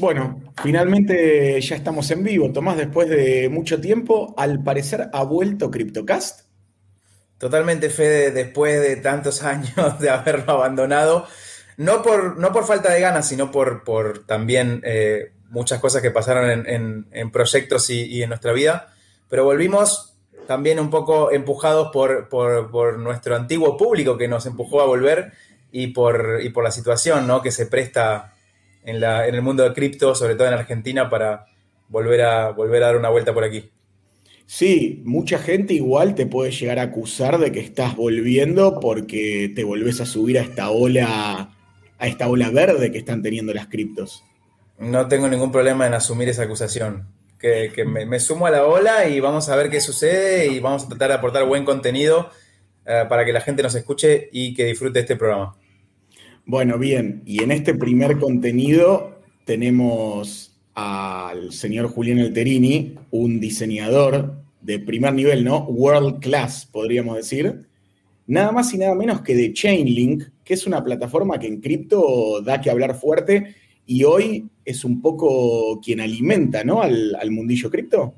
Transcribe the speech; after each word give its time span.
Bueno, 0.00 0.42
finalmente 0.60 1.60
ya 1.60 1.76
estamos 1.76 2.10
en 2.10 2.24
vivo. 2.24 2.52
Tomás, 2.52 2.76
después 2.76 3.08
de 3.08 3.48
mucho 3.48 3.80
tiempo, 3.80 4.34
al 4.36 4.62
parecer 4.62 5.08
ha 5.12 5.22
vuelto 5.22 5.70
CryptoCast. 5.70 6.48
Totalmente, 7.38 7.90
Fede, 7.90 8.32
después 8.32 8.80
de 8.80 8.96
tantos 8.96 9.42
años 9.44 10.00
de 10.00 10.10
haberlo 10.10 10.52
abandonado. 10.52 11.26
No 11.76 12.02
por, 12.02 12.38
no 12.38 12.52
por 12.52 12.66
falta 12.66 12.92
de 12.92 13.00
ganas, 13.00 13.28
sino 13.28 13.52
por, 13.52 13.84
por 13.84 14.26
también 14.26 14.80
eh, 14.84 15.32
muchas 15.48 15.80
cosas 15.80 16.02
que 16.02 16.10
pasaron 16.10 16.66
en, 16.66 17.30
proyectos 17.30 17.88
y, 17.90 18.22
en 18.22 18.28
nuestra 18.30 18.52
vida. 18.52 18.94
Pero 19.28 19.44
volvimos 19.44 20.16
también 20.48 20.80
un 20.80 20.90
poco 20.90 21.30
empujados 21.32 21.90
por, 21.92 22.28
por, 22.28 22.98
nuestro 22.98 23.36
antiguo 23.36 23.76
público 23.76 24.18
que 24.18 24.28
nos 24.28 24.46
empujó 24.46 24.80
a 24.80 24.86
volver 24.86 25.32
y 25.72 25.88
por, 25.88 26.40
y 26.42 26.50
por 26.50 26.64
la 26.64 26.70
situación 26.70 27.26
¿no? 27.26 27.42
que 27.42 27.50
se 27.50 27.66
presta 27.66 28.33
en, 28.84 29.00
la, 29.00 29.26
en 29.26 29.34
el 29.34 29.42
mundo 29.42 29.62
de 29.62 29.72
cripto, 29.72 30.14
sobre 30.14 30.34
todo 30.34 30.48
en 30.48 30.54
Argentina, 30.54 31.08
para 31.10 31.46
volver 31.88 32.22
a, 32.22 32.50
volver 32.50 32.82
a 32.82 32.86
dar 32.86 32.96
una 32.96 33.08
vuelta 33.08 33.34
por 33.34 33.44
aquí. 33.44 33.70
Sí, 34.46 35.02
mucha 35.04 35.38
gente 35.38 35.72
igual 35.74 36.14
te 36.14 36.26
puede 36.26 36.50
llegar 36.50 36.78
a 36.78 36.82
acusar 36.82 37.38
de 37.38 37.50
que 37.50 37.60
estás 37.60 37.96
volviendo 37.96 38.78
porque 38.78 39.50
te 39.54 39.64
volvés 39.64 40.00
a 40.00 40.06
subir 40.06 40.38
a 40.38 40.42
esta 40.42 40.70
ola, 40.70 41.56
a 41.98 42.06
esta 42.06 42.28
ola 42.28 42.50
verde 42.50 42.92
que 42.92 42.98
están 42.98 43.22
teniendo 43.22 43.54
las 43.54 43.68
criptos. 43.68 44.22
No 44.78 45.08
tengo 45.08 45.28
ningún 45.28 45.50
problema 45.50 45.86
en 45.86 45.94
asumir 45.94 46.28
esa 46.28 46.42
acusación. 46.42 47.08
Que, 47.38 47.84
me, 47.84 48.20
sumo 48.20 48.46
a 48.46 48.50
la 48.50 48.64
ola 48.64 49.06
y 49.06 49.20
vamos 49.20 49.50
a 49.50 49.56
ver 49.56 49.68
qué 49.68 49.78
sucede 49.78 50.46
y 50.46 50.60
vamos 50.60 50.84
a 50.84 50.88
tratar 50.88 51.08
de 51.08 51.14
aportar 51.14 51.46
buen 51.46 51.66
contenido 51.66 52.30
eh, 52.86 53.04
para 53.06 53.26
que 53.26 53.34
la 53.34 53.42
gente 53.42 53.62
nos 53.62 53.74
escuche 53.74 54.30
y 54.32 54.54
que 54.54 54.64
disfrute 54.64 55.00
este 55.00 55.16
programa. 55.16 55.54
Bueno, 56.46 56.78
bien, 56.78 57.22
y 57.24 57.42
en 57.42 57.50
este 57.50 57.74
primer 57.74 58.18
contenido 58.18 59.18
tenemos 59.46 60.54
al 60.74 61.52
señor 61.52 61.88
Julián 61.88 62.18
Alterini, 62.18 62.94
un 63.10 63.40
diseñador 63.40 64.34
de 64.60 64.78
primer 64.78 65.14
nivel, 65.14 65.42
¿no? 65.42 65.64
World 65.64 66.20
class, 66.20 66.66
podríamos 66.70 67.16
decir. 67.16 67.60
Nada 68.26 68.52
más 68.52 68.74
y 68.74 68.78
nada 68.78 68.94
menos 68.94 69.22
que 69.22 69.34
de 69.34 69.54
Chainlink, 69.54 70.24
que 70.44 70.54
es 70.54 70.66
una 70.66 70.84
plataforma 70.84 71.38
que 71.38 71.46
en 71.46 71.62
cripto 71.62 72.42
da 72.42 72.60
que 72.60 72.70
hablar 72.70 72.94
fuerte 72.94 73.54
y 73.86 74.04
hoy 74.04 74.46
es 74.66 74.84
un 74.84 75.00
poco 75.00 75.80
quien 75.80 76.00
alimenta, 76.00 76.62
¿no? 76.62 76.82
Al, 76.82 77.30
mundillo 77.30 77.70
cripto. 77.70 78.14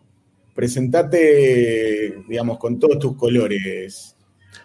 Presentate, 0.52 2.22
digamos, 2.28 2.58
con 2.58 2.78
todos 2.78 2.98
tus 2.98 3.16
colores, 3.16 4.16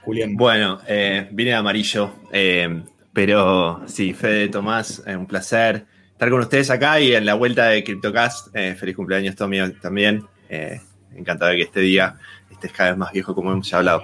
Julián. 0.03 0.35
Bueno, 0.35 0.79
eh, 0.87 1.27
vine 1.31 1.51
de 1.51 1.55
amarillo. 1.55 2.11
Eh, 2.31 2.83
pero 3.13 3.83
sí, 3.87 4.13
Fede, 4.13 4.49
Tomás, 4.49 5.03
un 5.05 5.27
placer 5.27 5.85
estar 6.21 6.29
con 6.29 6.41
ustedes 6.41 6.69
acá 6.69 7.01
y 7.01 7.15
en 7.15 7.25
la 7.25 7.33
vuelta 7.33 7.69
de 7.69 7.83
CryptoCast. 7.83 8.55
Eh, 8.55 8.75
feliz 8.75 8.95
cumpleaños, 8.95 9.35
Tommy, 9.35 9.57
también. 9.81 10.23
Eh, 10.47 10.79
encantado 11.15 11.49
de 11.49 11.57
que 11.57 11.63
este 11.63 11.79
día 11.79 12.15
estés 12.51 12.71
cada 12.71 12.91
vez 12.91 12.99
más 12.99 13.11
viejo, 13.11 13.33
como 13.33 13.51
hemos 13.51 13.67
ya 13.67 13.79
hablado. 13.79 14.03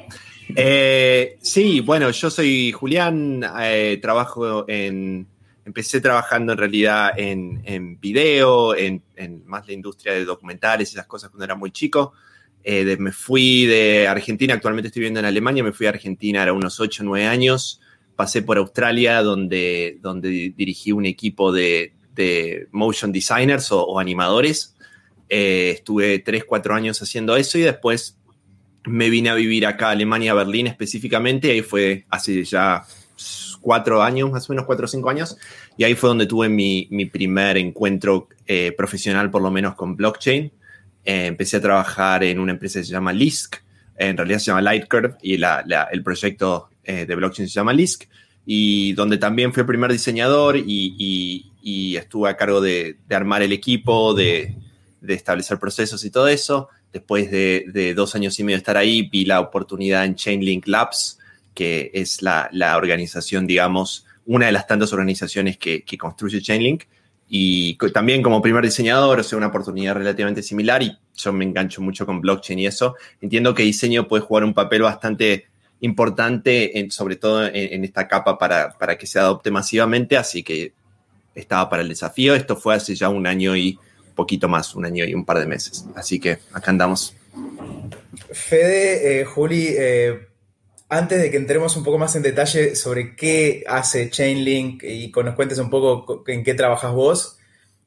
Eh, 0.55 1.37
sí, 1.39 1.79
bueno, 1.81 2.09
yo 2.09 2.31
soy 2.31 2.71
Julián, 2.71 3.45
trabajo 4.01 4.65
en. 4.67 5.27
Empecé 5.63 6.01
trabajando 6.01 6.53
en 6.53 6.57
realidad 6.57 7.11
en, 7.15 7.99
video, 7.99 8.73
en, 8.73 9.03
más 9.45 9.67
la 9.67 9.73
industria 9.73 10.13
de 10.13 10.25
documentales 10.25 10.89
y 10.89 10.95
esas 10.95 11.05
cosas 11.05 11.29
cuando 11.29 11.45
era 11.45 11.53
muy 11.53 11.69
chico. 11.69 12.13
me 12.65 13.11
fui 13.11 13.67
de 13.67 14.07
Argentina, 14.07 14.55
actualmente 14.55 14.87
estoy 14.87 15.01
viviendo 15.01 15.19
en 15.19 15.27
Alemania, 15.27 15.63
me 15.63 15.71
fui 15.71 15.85
a 15.85 15.89
Argentina, 15.89 16.41
era 16.41 16.53
unos 16.53 16.79
8 16.79 17.03
o 17.03 17.05
9 17.05 17.27
años 17.27 17.79
pasé 18.17 18.41
por 18.41 18.57
Australia, 18.57 19.21
donde, 19.21 19.99
donde 20.01 20.53
dirigí 20.57 20.91
un 20.91 21.05
equipo 21.05 21.53
de, 21.53 21.93
motion 22.71 23.11
designers 23.11 23.71
o, 23.71 23.99
animadores. 23.99 24.75
Eh, 25.29 25.71
estuve 25.75 26.19
3, 26.19 26.43
4 26.45 26.73
años 26.73 27.01
haciendo 27.01 27.37
eso 27.37 27.57
y 27.59 27.61
después 27.61 28.17
me 28.85 29.09
vine 29.09 29.29
a 29.29 29.35
vivir 29.35 29.65
acá 29.65 29.89
a 29.89 29.91
Alemania, 29.91 30.31
a 30.31 30.35
Berlín 30.35 30.67
específicamente. 30.67 31.51
Ahí 31.51 31.61
fue 31.61 32.05
hace 32.09 32.43
ya 32.43 32.83
cuatro 33.61 34.01
años, 34.01 34.31
más 34.31 34.49
o 34.49 34.53
menos 34.53 34.65
cuatro 34.65 34.85
o 34.85 34.87
cinco 34.87 35.09
años. 35.09 35.37
Y 35.77 35.83
ahí 35.83 35.93
fue 35.93 36.09
donde 36.09 36.25
tuve 36.25 36.49
mi, 36.49 36.87
primer 37.11 37.57
encuentro 37.57 38.29
eh, 38.47 38.73
profesional, 38.75 39.29
por 39.29 39.43
lo 39.43 39.51
menos 39.51 39.75
con 39.75 39.95
blockchain. 39.95 40.51
Eh, 41.03 41.25
empecé 41.27 41.57
a 41.57 41.61
trabajar 41.61 42.23
en 42.23 42.39
una 42.39 42.53
empresa 42.53 42.79
que 42.79 42.85
se 42.85 42.91
llama 42.91 43.13
Lisk. 43.13 43.57
En 43.95 44.17
realidad 44.17 44.39
se 44.39 44.45
llama 44.45 44.61
Lightcurve 44.61 45.15
y 45.21 45.35
el 45.35 46.03
proyecto 46.03 46.69
eh, 46.87 47.05
de 47.05 47.15
blockchain 47.15 47.49
se 47.49 47.53
llama 47.53 47.73
Lisk, 47.73 48.05
y 48.45 48.93
donde 48.93 49.17
también 49.17 49.51
fui 49.51 49.59
el 49.59 49.67
primer 49.67 49.91
diseñador 49.91 50.55
y, 50.57 51.51
estuve 51.97 52.29
a 52.29 52.37
cargo 52.37 52.61
de, 52.61 52.97
armar 53.09 53.41
el 53.41 53.51
equipo, 53.51 54.13
de, 54.13 54.55
establecer 55.05 55.59
procesos 55.59 56.05
y 56.05 56.09
todo 56.09 56.29
eso. 56.29 56.69
Después 56.93 57.29
de, 57.29 57.93
dos 57.93 58.15
años 58.15 58.39
y 58.39 58.45
medio 58.45 58.55
de 58.55 58.59
estar 58.59 58.77
ahí, 58.77 59.01
vi 59.01 59.25
la 59.25 59.41
oportunidad 59.41 60.05
en 60.05 60.15
Chainlink 60.15 60.65
Labs, 60.65 61.19
que 61.53 61.91
es 61.93 62.21
la, 62.21 62.49
organización, 62.77 63.45
digamos, 63.45 64.05
una 64.25 64.45
de 64.45 64.53
las 64.53 64.65
tantas 64.65 64.93
organizaciones 64.93 65.57
que, 65.57 65.83
que 65.83 65.97
construye 65.97 66.41
Chainlink. 66.41 66.85
Y 67.27 67.75
también 67.93 68.23
como 68.23 68.41
primer 68.41 68.63
diseñador, 68.63 69.19
o 69.19 69.23
sea, 69.23 69.37
una 69.37 69.47
oportunidad 69.47 69.95
relativamente 69.95 70.41
similar 70.41 70.81
y 70.81 70.97
yo 71.17 71.33
me 71.33 71.43
engancho 71.43 71.81
mucho 71.81 72.05
con 72.05 72.21
blockchain 72.21 72.59
y 72.59 72.67
eso. 72.67 72.95
Entiendo 73.19 73.53
que 73.53 73.63
diseño 73.63 74.07
puede 74.07 74.23
jugar 74.23 74.45
un 74.45 74.53
papel 74.53 74.83
bastante 74.83 75.47
importante, 75.81 76.87
sobre 76.89 77.15
todo 77.15 77.45
en, 77.45 77.83
esta 77.83 78.07
capa 78.07 78.37
para, 78.37 78.71
para, 78.77 78.97
que 78.97 79.07
se 79.07 79.19
adopte 79.19 79.51
masivamente, 79.51 80.17
así 80.17 80.43
que 80.43 80.73
estaba 81.35 81.69
para 81.69 81.83
el 81.83 81.89
desafío. 81.89 82.35
Esto 82.35 82.55
fue 82.55 82.75
hace 82.75 82.95
ya 82.95 83.09
un 83.09 83.27
año 83.27 83.55
y 83.55 83.77
poquito 84.15 84.49
más, 84.49 84.75
un 84.75 84.85
año 84.85 85.05
y 85.05 85.13
un 85.13 85.23
par 85.23 85.39
de 85.39 85.45
meses. 85.45 85.85
Así 85.95 86.19
que 86.19 86.39
acá 86.51 86.71
andamos. 86.71 87.15
Fede, 88.31 89.21
eh, 89.21 89.25
Juli, 89.25 89.67
eh, 89.77 90.27
antes 90.89 91.21
de 91.21 91.31
que 91.31 91.37
entremos 91.37 91.77
un 91.77 91.83
poco 91.83 91.97
más 91.97 92.15
en 92.15 92.23
detalle 92.23 92.75
sobre 92.75 93.15
qué 93.15 93.63
hace 93.67 94.09
Chainlink 94.09 94.83
y 94.83 95.11
nos 95.11 95.35
cuentes 95.35 95.59
un 95.59 95.69
poco 95.69 96.23
en 96.27 96.43
qué 96.43 96.53
trabajas 96.53 96.91
vos, 96.91 97.37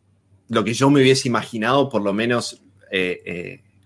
lo 0.48 0.62
que 0.62 0.72
yo 0.72 0.90
me 0.90 1.00
hubiese 1.00 1.26
imaginado, 1.26 1.88
por 1.88 2.02
lo 2.02 2.12
menos 2.12 2.62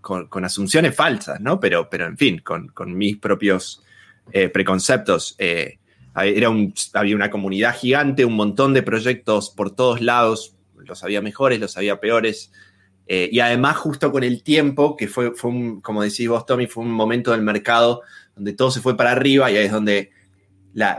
con, 0.02 0.44
asunciones 0.44 0.94
falsas, 0.94 1.40
¿no? 1.40 1.58
Pero, 1.58 1.88
pero 1.88 2.04
en 2.04 2.18
fin, 2.18 2.42
con, 2.44 2.68
con 2.68 2.94
mis 2.94 3.16
propios 3.16 3.82
preconceptos 4.52 5.34
era 6.16 6.50
había 6.94 7.16
una 7.16 7.30
comunidad 7.30 7.74
gigante, 7.76 8.24
un 8.24 8.34
montón 8.34 8.74
de 8.74 8.82
proyectos 8.82 9.50
por 9.50 9.74
todos 9.74 10.00
lados, 10.00 10.54
los 10.76 11.04
había 11.04 11.20
mejores, 11.20 11.60
los 11.60 11.76
había 11.76 12.00
peores. 12.00 12.52
Eh, 13.06 13.28
y 13.32 13.40
además, 13.40 13.76
justo 13.76 14.12
con 14.12 14.22
el 14.22 14.42
tiempo, 14.42 14.96
que 14.96 15.08
fue, 15.08 15.32
como 15.82 16.02
decís 16.02 16.28
vos, 16.28 16.44
Tommy, 16.44 16.66
fue 16.66 16.84
un 16.84 16.90
momento 16.90 17.30
del 17.32 17.42
mercado 17.42 18.02
donde 18.34 18.52
todo 18.52 18.70
se 18.70 18.80
fue 18.80 18.96
para 18.96 19.12
arriba 19.12 19.50
y 19.50 19.56
ahí 19.56 19.66
es 19.66 19.72
donde 19.72 20.10
la, 20.74 20.96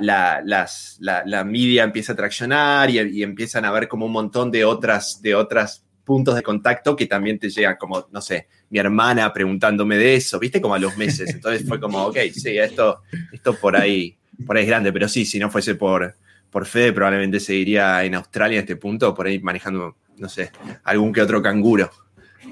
la, 1.25 1.43
media 1.43 1.83
empieza 1.83 2.13
a 2.13 2.15
traccionar 2.15 2.89
y, 2.89 3.23
empiezan 3.23 3.65
a 3.65 3.71
ver 3.71 3.87
como 3.87 4.05
un 4.05 4.11
montón 4.11 4.51
de 4.51 4.65
otras, 4.65 5.21
de 5.21 5.35
otras 5.35 5.85
puntos 6.03 6.35
de 6.35 6.41
contacto 6.41 6.95
que 6.95 7.05
también 7.05 7.37
te 7.37 7.49
llegan, 7.49 7.75
como, 7.77 8.07
no 8.11 8.21
sé, 8.21 8.47
mi 8.69 8.79
hermana 8.79 9.31
preguntándome 9.31 9.95
de 9.97 10.15
eso, 10.15 10.39
viste, 10.39 10.59
como 10.59 10.73
a 10.73 10.79
los 10.79 10.97
meses. 10.97 11.29
Entonces 11.33 11.67
fue 11.67 11.79
como, 11.79 12.03
ok, 12.07 12.17
sí, 12.33 12.57
esto, 12.57 13.03
esto 13.31 13.53
por 13.53 13.75
ahí, 13.75 14.17
por 14.45 14.57
ahí 14.57 14.63
es 14.63 14.69
grande, 14.69 14.91
pero 14.91 15.07
sí, 15.07 15.25
si 15.25 15.39
no 15.39 15.49
fuese 15.49 15.75
por, 15.75 16.15
por 16.49 16.65
Fede, 16.65 16.93
probablemente 16.93 17.39
seguiría 17.39 18.03
en 18.03 18.15
Australia 18.15 18.57
en 18.57 18.63
este 18.63 18.75
punto, 18.75 19.13
por 19.13 19.27
ahí 19.27 19.39
manejando, 19.39 19.97
no 20.17 20.29
sé, 20.29 20.51
algún 20.83 21.13
que 21.13 21.21
otro 21.21 21.41
canguro. 21.41 21.91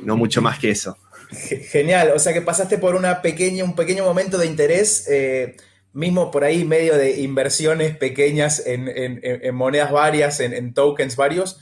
No 0.03 0.15
mucho 0.15 0.41
más 0.41 0.59
que 0.59 0.69
eso. 0.69 0.97
Genial, 1.31 2.11
o 2.15 2.19
sea 2.19 2.33
que 2.33 2.41
pasaste 2.41 2.77
por 2.77 2.95
una 2.95 3.21
pequeña, 3.21 3.63
un 3.63 3.75
pequeño 3.75 4.03
momento 4.05 4.37
de 4.37 4.45
interés, 4.45 5.07
eh, 5.09 5.57
mismo 5.93 6.31
por 6.31 6.43
ahí 6.43 6.63
medio 6.63 6.95
de 6.95 7.21
inversiones 7.21 7.97
pequeñas 7.97 8.63
en, 8.65 9.55
monedas 9.55 9.91
varias, 9.91 10.39
en, 10.39 10.73
tokens 10.73 11.15
varios, 11.15 11.59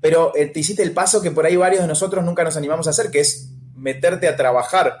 pero 0.00 0.32
eh, 0.36 0.46
te 0.46 0.60
hiciste 0.60 0.82
el 0.82 0.92
paso 0.92 1.20
que 1.20 1.30
por 1.30 1.44
ahí 1.44 1.56
varios 1.56 1.82
de 1.82 1.88
nosotros 1.88 2.24
nunca 2.24 2.44
nos 2.44 2.56
animamos 2.56 2.86
a 2.86 2.90
hacer, 2.90 3.10
que 3.10 3.20
es 3.20 3.50
meterte 3.74 4.28
a 4.28 4.36
trabajar 4.36 5.00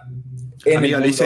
en 0.64 0.84
el 0.84 0.90
mundo 0.90 1.24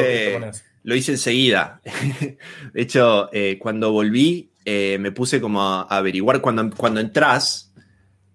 lo 0.86 0.94
hice, 0.94 1.12
enseguida. 1.12 1.80
de 2.72 2.82
hecho, 2.82 3.28
eh, 3.32 3.58
cuando 3.58 3.92
volví, 3.92 4.50
me 4.64 5.12
puse 5.12 5.40
como 5.40 5.62
a 5.62 5.82
averiguar, 5.82 6.40
cuando, 6.40 6.68
cuando 6.70 6.98
entras, 6.98 7.66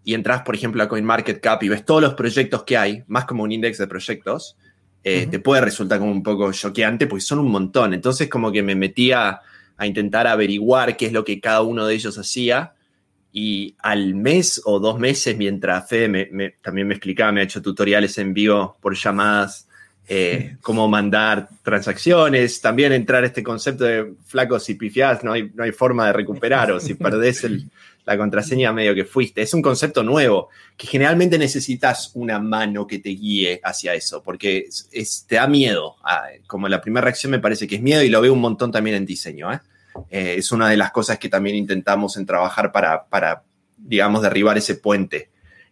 y 0.04 0.14
entras, 0.14 0.42
por 0.42 0.56
ejemplo, 0.56 0.82
a 0.82 0.88
CoinMarketCap 0.88 1.62
y 1.64 1.70
ves 1.70 1.86
todos 1.86 2.02
los 2.02 2.14
proyectos 2.16 2.64
que 2.64 2.78
hay, 2.78 3.04
más 3.08 3.26
como 3.26 3.44
un 3.44 3.52
index 3.52 3.78
de 3.78 3.88
proyectos, 3.88 4.58
eh, 5.04 5.28
te 5.30 5.40
puede 5.40 5.62
resultar 5.62 6.00
como 6.00 6.12
un 6.12 6.24
poco 6.24 6.52
choqueante 6.52 7.08
porque 7.08 7.22
son 7.22 7.40
un 7.40 7.52
montón. 7.52 7.94
Entonces 7.94 8.30
como 8.30 8.52
que 8.52 8.64
me 8.64 8.76
metía 8.76 9.42
a 9.78 9.88
intentar 9.88 10.28
averiguar 10.28 10.98
qué 10.98 11.08
es 11.08 11.12
lo 11.12 11.24
que 11.24 11.40
cada 11.40 11.62
uno 11.62 11.86
de 11.86 11.96
ellos 11.96 12.18
hacía 12.18 12.74
y 13.32 13.76
al 13.80 14.14
mes 14.14 14.62
o 14.66 14.80
dos 14.80 15.00
meses, 15.00 15.38
mientras 15.38 15.88
Fede 15.88 16.56
también 16.62 16.88
me 16.88 16.94
explicaba, 16.94 17.32
me 17.32 17.42
ha 17.42 17.46
hecho 17.46 17.62
tutoriales 17.62 18.18
en 18.18 18.34
vivo 18.34 18.78
por 18.82 18.96
llamadas, 18.96 19.68
eh, 20.08 20.58
cómo 20.62 20.88
mandar 20.88 21.50
transacciones, 21.64 22.60
también 22.60 22.92
entrar 22.92 23.24
este 23.24 23.44
concepto 23.44 23.86
de 23.86 24.14
flacos 24.26 24.70
y 24.70 24.76
pifiadas, 24.76 25.24
no 25.24 25.34
hay, 25.34 25.52
no 25.54 25.64
hay 25.64 25.72
forma 25.72 26.08
de 26.08 26.14
recuperar 26.14 26.72
o 26.72 26.80
si 26.80 26.94
perdés 26.96 27.44
el, 27.44 27.70
la 28.06 28.18
contraseña 28.18 28.74
medio 28.74 28.96
que 28.96 29.06
fuiste. 29.06 29.42
Es 29.42 29.54
un 29.54 29.62
concepto 29.62 30.04
nuevo, 30.04 30.50
que 30.78 30.88
generalmente 30.88 31.38
necesitas 31.38 32.12
una 32.16 32.40
mano 32.40 32.88
que 32.88 33.00
te 33.00 33.10
guíe 33.10 33.60
hacia 33.64 33.94
eso, 33.94 34.22
porque 34.24 34.68
te 35.28 35.36
da 35.36 35.48
miedo. 35.48 35.96
Ah, 36.04 36.28
como 36.48 36.68
la 36.68 36.82
primera 36.82 37.04
reacción 37.04 37.32
me 37.32 37.40
parece 37.40 37.68
que 37.68 37.76
es 37.76 37.82
miedo 37.82 38.04
y 38.04 38.10
lo 38.10 38.22
veo 38.22 38.34
un 38.34 38.42
montón 38.42 38.72
también 38.72 38.96
en 38.96 39.06
diseño. 39.06 39.52
¿eh? 39.54 39.60
Eh, 40.10 40.36
es 40.38 40.52
una 40.52 40.70
de 40.70 40.78
las 40.78 40.92
cosas 40.92 41.20
que 41.20 41.30
también 41.30 41.56
intentamos 41.56 42.18
en 42.18 42.26
trabajar 42.26 42.72
para, 42.72 43.06
para 43.06 43.44
digamos, 43.78 44.22
derribar 44.22 44.58
ese 44.58 44.76
puente. 44.76 45.30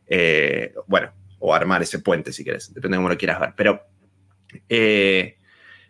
Eh, 0.08 0.74
bueno, 0.88 1.12
o 1.40 1.54
armar 1.54 1.82
ese 1.82 2.00
puente, 2.00 2.34
si 2.34 2.44
quieres, 2.44 2.74
depende 2.74 2.96
de 2.96 3.00
cómo 3.00 3.10
lo 3.10 3.18
quieras 3.18 3.40
ver. 3.40 3.54
Pero 3.56 3.82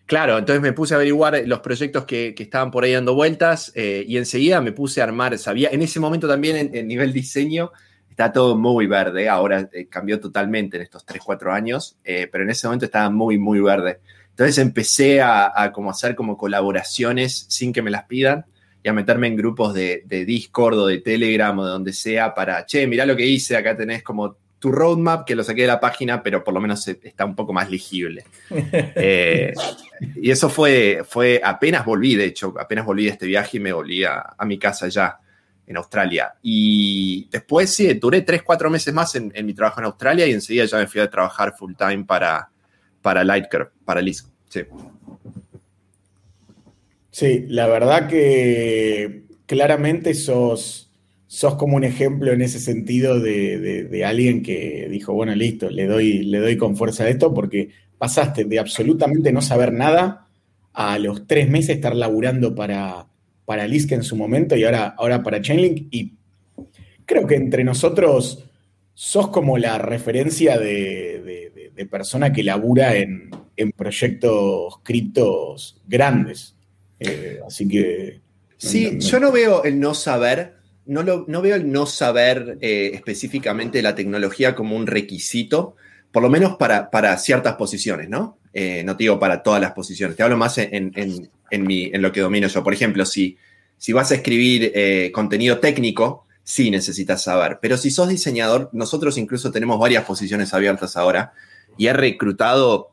Claro, 0.09 0.39
entonces 0.39 0.59
me 0.59 0.73
puse 0.73 0.95
a 0.95 0.97
averiguar 0.97 1.39
los 1.45 1.59
proyectos 1.59 2.05
que, 2.05 2.33
estaban 2.35 2.71
por 2.71 2.83
ahí 2.83 2.93
dando 2.93 3.13
vueltas 3.13 3.71
eh, 3.75 4.03
y 4.07 4.17
enseguida 4.17 4.59
me 4.59 4.71
puse 4.71 5.01
a 5.01 5.03
armar, 5.03 5.37
sabía, 5.37 5.69
en 5.69 5.83
ese 5.83 5.99
momento 5.99 6.27
también 6.27 6.71
en, 6.73 6.87
nivel 6.87 7.13
diseño 7.13 7.71
está 8.09 8.33
todo 8.33 8.57
muy 8.57 8.87
verde, 8.87 9.29
ahora 9.29 9.69
eh, 9.71 9.85
cambió 9.87 10.19
totalmente 10.19 10.77
en 10.77 10.83
estos 10.83 11.05
3, 11.05 11.21
4 11.23 11.53
años, 11.53 11.95
eh, 12.03 12.27
pero 12.31 12.43
en 12.43 12.49
ese 12.49 12.65
momento 12.65 12.85
estaba 12.85 13.11
muy, 13.11 13.37
muy 13.37 13.59
verde. 13.59 13.99
Entonces 14.31 14.57
empecé 14.57 15.21
a, 15.21 15.71
como 15.71 15.91
hacer 15.91 16.15
como 16.15 16.37
colaboraciones 16.37 17.45
sin 17.47 17.71
que 17.71 17.83
me 17.83 17.91
las 17.91 18.05
pidan 18.05 18.47
y 18.81 18.89
a 18.89 18.93
meterme 18.93 19.27
en 19.27 19.35
grupos 19.35 19.75
de, 19.75 20.01
de 20.07 20.25
Discord 20.25 20.79
o 20.79 20.87
de 20.87 21.01
Telegram 21.01 21.59
o 21.59 21.65
de 21.65 21.71
donde 21.71 21.93
sea 21.93 22.33
para, 22.33 22.65
che, 22.65 22.87
mirá 22.87 23.05
lo 23.05 23.15
que 23.15 23.27
hice, 23.27 23.55
acá 23.55 23.77
tenés 23.77 24.01
como 24.01 24.37
tu 24.59 24.71
roadmap, 24.71 25.25
que 25.25 25.35
lo 25.35 25.43
saqué 25.43 25.61
de 25.61 25.67
la 25.67 25.79
página, 25.79 26.21
pero 26.21 26.43
por 26.43 26.53
lo 26.53 26.59
menos 26.59 26.85
está 26.87 27.25
un 27.25 27.35
poco 27.35 27.53
más 27.53 27.69
legible. 27.69 28.25
Eh, 29.01 29.53
y 30.15 30.31
eso 30.31 30.49
fue, 30.49 31.01
fue, 31.07 31.41
apenas 31.43 31.83
volví, 31.85 32.15
de 32.15 32.25
hecho, 32.25 32.53
apenas 32.57 32.85
volví 32.85 33.03
de 33.03 33.11
este 33.11 33.25
viaje 33.25 33.57
y 33.57 33.59
me 33.59 33.73
volví 33.73 34.03
a, 34.05 34.33
mi 34.45 34.57
casa 34.57 34.87
ya 34.87 35.19
en 35.67 35.75
Australia. 35.75 36.35
Y 36.41 37.27
después 37.29 37.73
sí, 37.73 37.93
duré 37.95 38.21
tres, 38.21 38.43
cuatro 38.43 38.69
meses 38.69 38.93
más 38.93 39.15
en, 39.15 39.33
mi 39.45 39.53
trabajo 39.53 39.81
en 39.81 39.87
Australia 39.87 40.25
y 40.25 40.31
enseguida 40.31 40.65
ya 40.65 40.77
me 40.77 40.87
fui 40.87 41.01
a 41.01 41.09
trabajar 41.09 41.53
full 41.57 41.73
time 41.77 42.05
para, 42.05 42.49
para 43.01 43.23
Lightcurve, 43.25 43.71
para 43.83 44.01
LISC. 44.01 44.27
Sí. 44.47 44.61
sí, 47.11 47.45
la 47.49 47.67
verdad 47.67 48.07
que 48.07 49.25
claramente 49.45 50.13
sos 50.13 50.88
sos 51.29 51.55
como 51.55 51.75
un 51.75 51.83
ejemplo 51.83 52.33
en 52.33 52.41
ese 52.41 52.59
sentido 52.59 53.19
de, 53.19 54.03
alguien 54.03 54.41
que 54.41 54.87
dijo, 54.89 55.13
bueno, 55.13 55.35
listo, 55.35 55.69
le 55.69 55.85
doy, 55.85 56.23
le 56.23 56.39
doy 56.39 56.57
con 56.57 56.75
fuerza 56.75 57.03
a 57.03 57.09
esto 57.09 57.31
porque 57.35 57.69
pasaste 57.99 58.45
de 58.45 58.57
absolutamente 58.57 59.31
no 59.31 59.39
saber 59.39 59.71
nada 59.71 60.27
a 60.73 60.97
los 60.97 61.27
tres 61.27 61.47
meses 61.47 61.75
estar 61.75 61.95
laburando 61.95 62.55
para, 62.55 63.05
para 63.45 63.67
Lisk 63.67 63.91
en 63.91 64.01
su 64.01 64.15
momento 64.15 64.55
y 64.55 64.63
ahora, 64.63 64.95
ahora 64.97 65.21
para 65.21 65.39
Chainlink. 65.39 65.87
Y 65.91 66.15
creo 67.05 67.27
que 67.27 67.35
entre 67.35 67.63
nosotros 67.63 68.43
sos 68.95 69.27
como 69.27 69.59
la 69.59 69.77
referencia 69.77 70.57
de, 70.57 71.51
persona 71.91 72.33
que 72.33 72.43
labura 72.43 72.95
en, 72.95 73.29
proyectos 73.77 74.79
criptos 74.81 75.79
grandes. 75.87 76.55
Eh, 76.99 77.39
así 77.45 77.67
que... 77.67 78.19
Sí, 78.57 78.97
yo 78.99 79.19
no 79.19 79.31
veo 79.31 79.63
el 79.63 79.79
no 79.79 79.93
saber 79.93 80.58
no, 80.89 81.41
veo 81.41 81.55
el 81.55 81.71
no 81.71 81.85
saber 81.85 82.57
eh, 82.61 82.91
específicamente 82.93 83.81
la 83.81 83.95
tecnología 83.95 84.55
como 84.55 84.75
un 84.75 84.87
requisito, 84.87 85.75
por 86.11 86.23
lo 86.23 86.29
menos 86.29 86.57
para, 86.57 86.89
para 86.89 87.15
ciertas 87.17 87.55
posiciones, 87.55 88.09
¿no? 88.09 88.37
Eh, 88.53 88.83
no 88.83 88.97
te 88.97 89.03
digo 89.03 89.19
para 89.19 89.43
todas 89.43 89.61
las 89.61 89.73
posiciones, 89.73 90.17
te 90.17 90.23
hablo 90.23 90.35
más 90.35 90.57
en, 90.57 90.91
en, 90.95 92.01
lo 92.01 92.11
que 92.11 92.21
domino 92.21 92.47
yo. 92.47 92.63
Por 92.63 92.73
ejemplo, 92.73 93.05
si, 93.05 93.37
si 93.77 93.93
vas 93.93 94.11
a 94.11 94.15
escribir 94.15 94.71
eh, 94.73 95.11
contenido 95.13 95.59
técnico, 95.59 96.25
sí 96.43 96.71
necesitas 96.71 97.21
saber, 97.21 97.59
pero 97.61 97.77
si 97.77 97.91
sos 97.91 98.09
diseñador, 98.09 98.69
nosotros 98.73 99.19
incluso 99.19 99.51
tenemos 99.51 99.79
varias 99.79 100.05
posiciones 100.05 100.53
abiertas 100.55 100.97
ahora 100.97 101.33
y 101.77 101.85
he 101.85 101.93
reclutado 101.93 102.89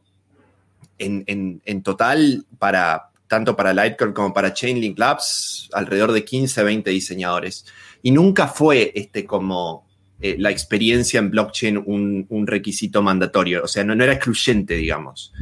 en, 0.99 1.83
total 1.83 2.45
para, 2.59 3.11
tanto 3.29 3.57
para 3.57 3.73
Lightcurve 3.73 4.15
como 4.15 4.33
para 4.33 4.53
Chainlink 4.53 4.99
Labs, 4.99 5.71
alrededor 5.73 6.13
de 6.13 6.25
15, 6.25 6.63
20 6.63 6.91
diseñadores. 6.91 7.67
Y 8.07 8.13
nunca 8.13 8.47
fue 8.47 8.93
este 8.95 9.25
como 9.25 9.85
eh, 10.21 10.37
la 10.39 10.53
experiencia 10.53 11.19
en 11.19 11.29
blockchain 11.29 11.77
un, 11.77 12.47
requisito 12.47 13.03
mandatorio, 13.03 13.65
o 13.65 13.67
sea, 13.67 13.83
no, 13.83 14.01
era 14.01 14.13
excluyente, 14.13 14.77
digamos, 14.77 15.33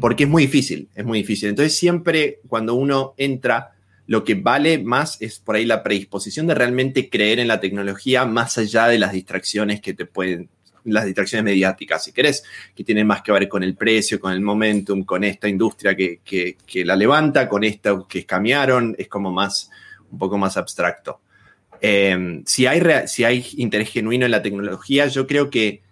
porque 0.00 0.24
es 0.24 0.30
muy 0.30 0.44
difícil, 0.44 0.88
es 0.94 1.04
muy 1.04 1.18
difícil. 1.18 1.50
Entonces 1.50 1.76
siempre 1.76 2.40
cuando 2.48 2.76
uno 2.76 3.12
entra, 3.18 3.74
lo 4.06 4.24
que 4.24 4.36
vale 4.36 4.78
más 4.78 5.20
es 5.20 5.38
por 5.38 5.56
ahí 5.56 5.66
la 5.66 5.82
predisposición 5.82 6.46
de 6.46 6.54
realmente 6.54 7.10
creer 7.10 7.40
en 7.40 7.48
la 7.48 7.60
tecnología 7.60 8.24
más 8.24 8.56
allá 8.56 8.86
de 8.86 8.98
las 8.98 9.12
distracciones 9.12 9.82
que 9.82 9.92
te 9.92 10.06
pueden, 10.06 10.48
las 10.84 11.04
distracciones 11.04 11.44
mediáticas, 11.44 12.04
si 12.04 12.12
querés, 12.12 12.42
que 12.74 12.84
tienen 12.84 13.06
más 13.06 13.20
que 13.20 13.32
ver 13.32 13.50
con 13.50 13.62
el 13.62 13.76
precio, 13.76 14.18
con 14.18 14.32
el 14.32 14.40
momentum, 14.40 15.04
con 15.04 15.24
esta 15.24 15.46
industria 15.46 15.94
que, 15.94 16.20
que, 16.24 16.84
la 16.86 16.96
levanta, 16.96 17.50
con 17.50 17.64
esta 17.64 18.02
que 18.08 18.20
escamearon, 18.20 18.96
es 18.96 19.08
como 19.08 19.30
más, 19.30 19.68
un 20.10 20.16
poco 20.16 20.38
más 20.38 20.56
abstracto. 20.56 21.20
Em, 21.86 22.42
si, 22.46 22.66
hay 22.66 23.46
interés 23.58 23.90
genuino 23.90 24.24
en 24.24 24.30
la 24.30 24.40
tecnología, 24.40 25.06
yo 25.06 25.26
creo 25.26 25.50
que, 25.50 25.82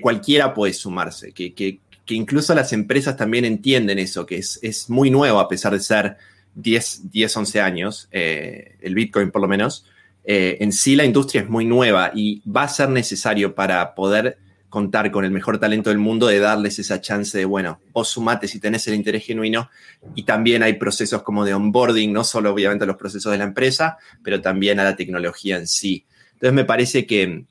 cualquiera 0.00 0.54
puede 0.54 0.72
sumarse, 0.72 1.32
que, 1.32 1.80
incluso 2.10 2.54
las 2.54 2.72
empresas 2.72 3.16
también 3.16 3.44
entienden 3.44 3.98
eso, 3.98 4.26
que 4.26 4.36
es, 4.36 4.60
es 4.62 4.88
muy 4.88 5.10
nuevo 5.10 5.40
a 5.40 5.48
pesar 5.48 5.72
de 5.72 5.80
ser 5.80 6.18
10, 6.54 7.10
10 7.10 7.36
11 7.36 7.60
años, 7.60 8.08
eh, 8.12 8.76
el 8.80 8.94
Bitcoin 8.94 9.32
por 9.32 9.42
lo 9.42 9.48
menos. 9.48 9.84
Eh, 10.24 10.58
en 10.60 10.72
sí 10.72 10.94
la 10.94 11.04
industria 11.04 11.42
es 11.42 11.48
muy 11.48 11.64
nueva 11.64 12.12
y 12.14 12.40
va 12.48 12.62
a 12.62 12.68
ser 12.68 12.88
necesario 12.90 13.56
para 13.56 13.96
poder 13.96 14.38
contar 14.74 15.12
con 15.12 15.24
el 15.24 15.30
mejor 15.30 15.60
talento 15.60 15.90
del 15.90 16.00
mundo 16.00 16.26
de 16.26 16.40
darles 16.40 16.80
esa 16.80 17.00
chance 17.00 17.38
de, 17.38 17.44
bueno, 17.44 17.78
o 17.92 18.04
sumate 18.04 18.48
si 18.48 18.58
tenés 18.58 18.88
el 18.88 18.94
interés 18.94 19.24
genuino. 19.24 19.70
Y 20.16 20.24
también 20.24 20.64
hay 20.64 20.72
procesos 20.72 21.22
como 21.22 21.44
de 21.44 21.54
onboarding, 21.54 22.12
no 22.12 22.24
solo 22.24 22.52
obviamente 22.52 22.84
los 22.84 22.96
procesos 22.96 23.30
de 23.30 23.38
la 23.38 23.44
empresa, 23.44 23.98
pero 24.24 24.40
también 24.40 24.80
a 24.80 24.84
la 24.84 24.96
tecnología 24.96 25.58
en 25.58 25.68
sí. 25.68 26.06
Entonces 26.32 26.52
me 26.52 26.64
parece 26.64 27.06
que, 27.06 27.44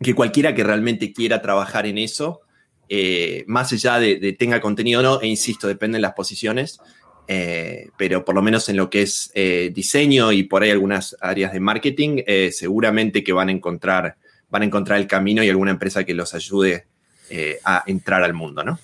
que 0.00 0.14
cualquiera 0.14 0.54
que 0.54 0.64
realmente 0.64 1.12
quiera 1.12 1.42
trabajar 1.42 1.84
en 1.84 1.98
eso, 1.98 2.40
eh, 2.88 3.44
más 3.46 3.70
allá 3.74 3.98
de, 3.98 4.32
tenga 4.32 4.62
contenido 4.62 5.00
o 5.00 5.02
no, 5.02 5.20
e 5.20 5.26
insisto, 5.26 5.68
dependen 5.68 6.00
las 6.00 6.14
posiciones, 6.14 6.80
eh, 7.28 7.90
pero 7.98 8.24
por 8.24 8.34
lo 8.34 8.40
menos 8.40 8.70
en 8.70 8.78
lo 8.78 8.88
que 8.88 9.02
es 9.02 9.30
eh, 9.34 9.70
diseño 9.70 10.32
y 10.32 10.44
por 10.44 10.62
ahí 10.62 10.70
algunas 10.70 11.14
áreas 11.20 11.52
de 11.52 11.60
marketing, 11.60 12.22
seguramente 12.52 13.22
que 13.22 13.34
van 13.34 13.50
a 13.50 13.52
encontrar 13.52 14.16
van 14.54 14.62
a 14.62 14.66
encontrar 14.66 15.00
el 15.00 15.08
camino 15.08 15.42
y 15.42 15.48
alguna 15.48 15.72
empresa 15.72 16.04
que 16.04 16.14
los 16.14 16.32
ayude 16.32 16.86
eh, 17.28 17.58
a 17.64 17.82
entrar 17.88 18.22
al 18.22 18.34
mundo, 18.34 18.62
¿no? 18.62 18.78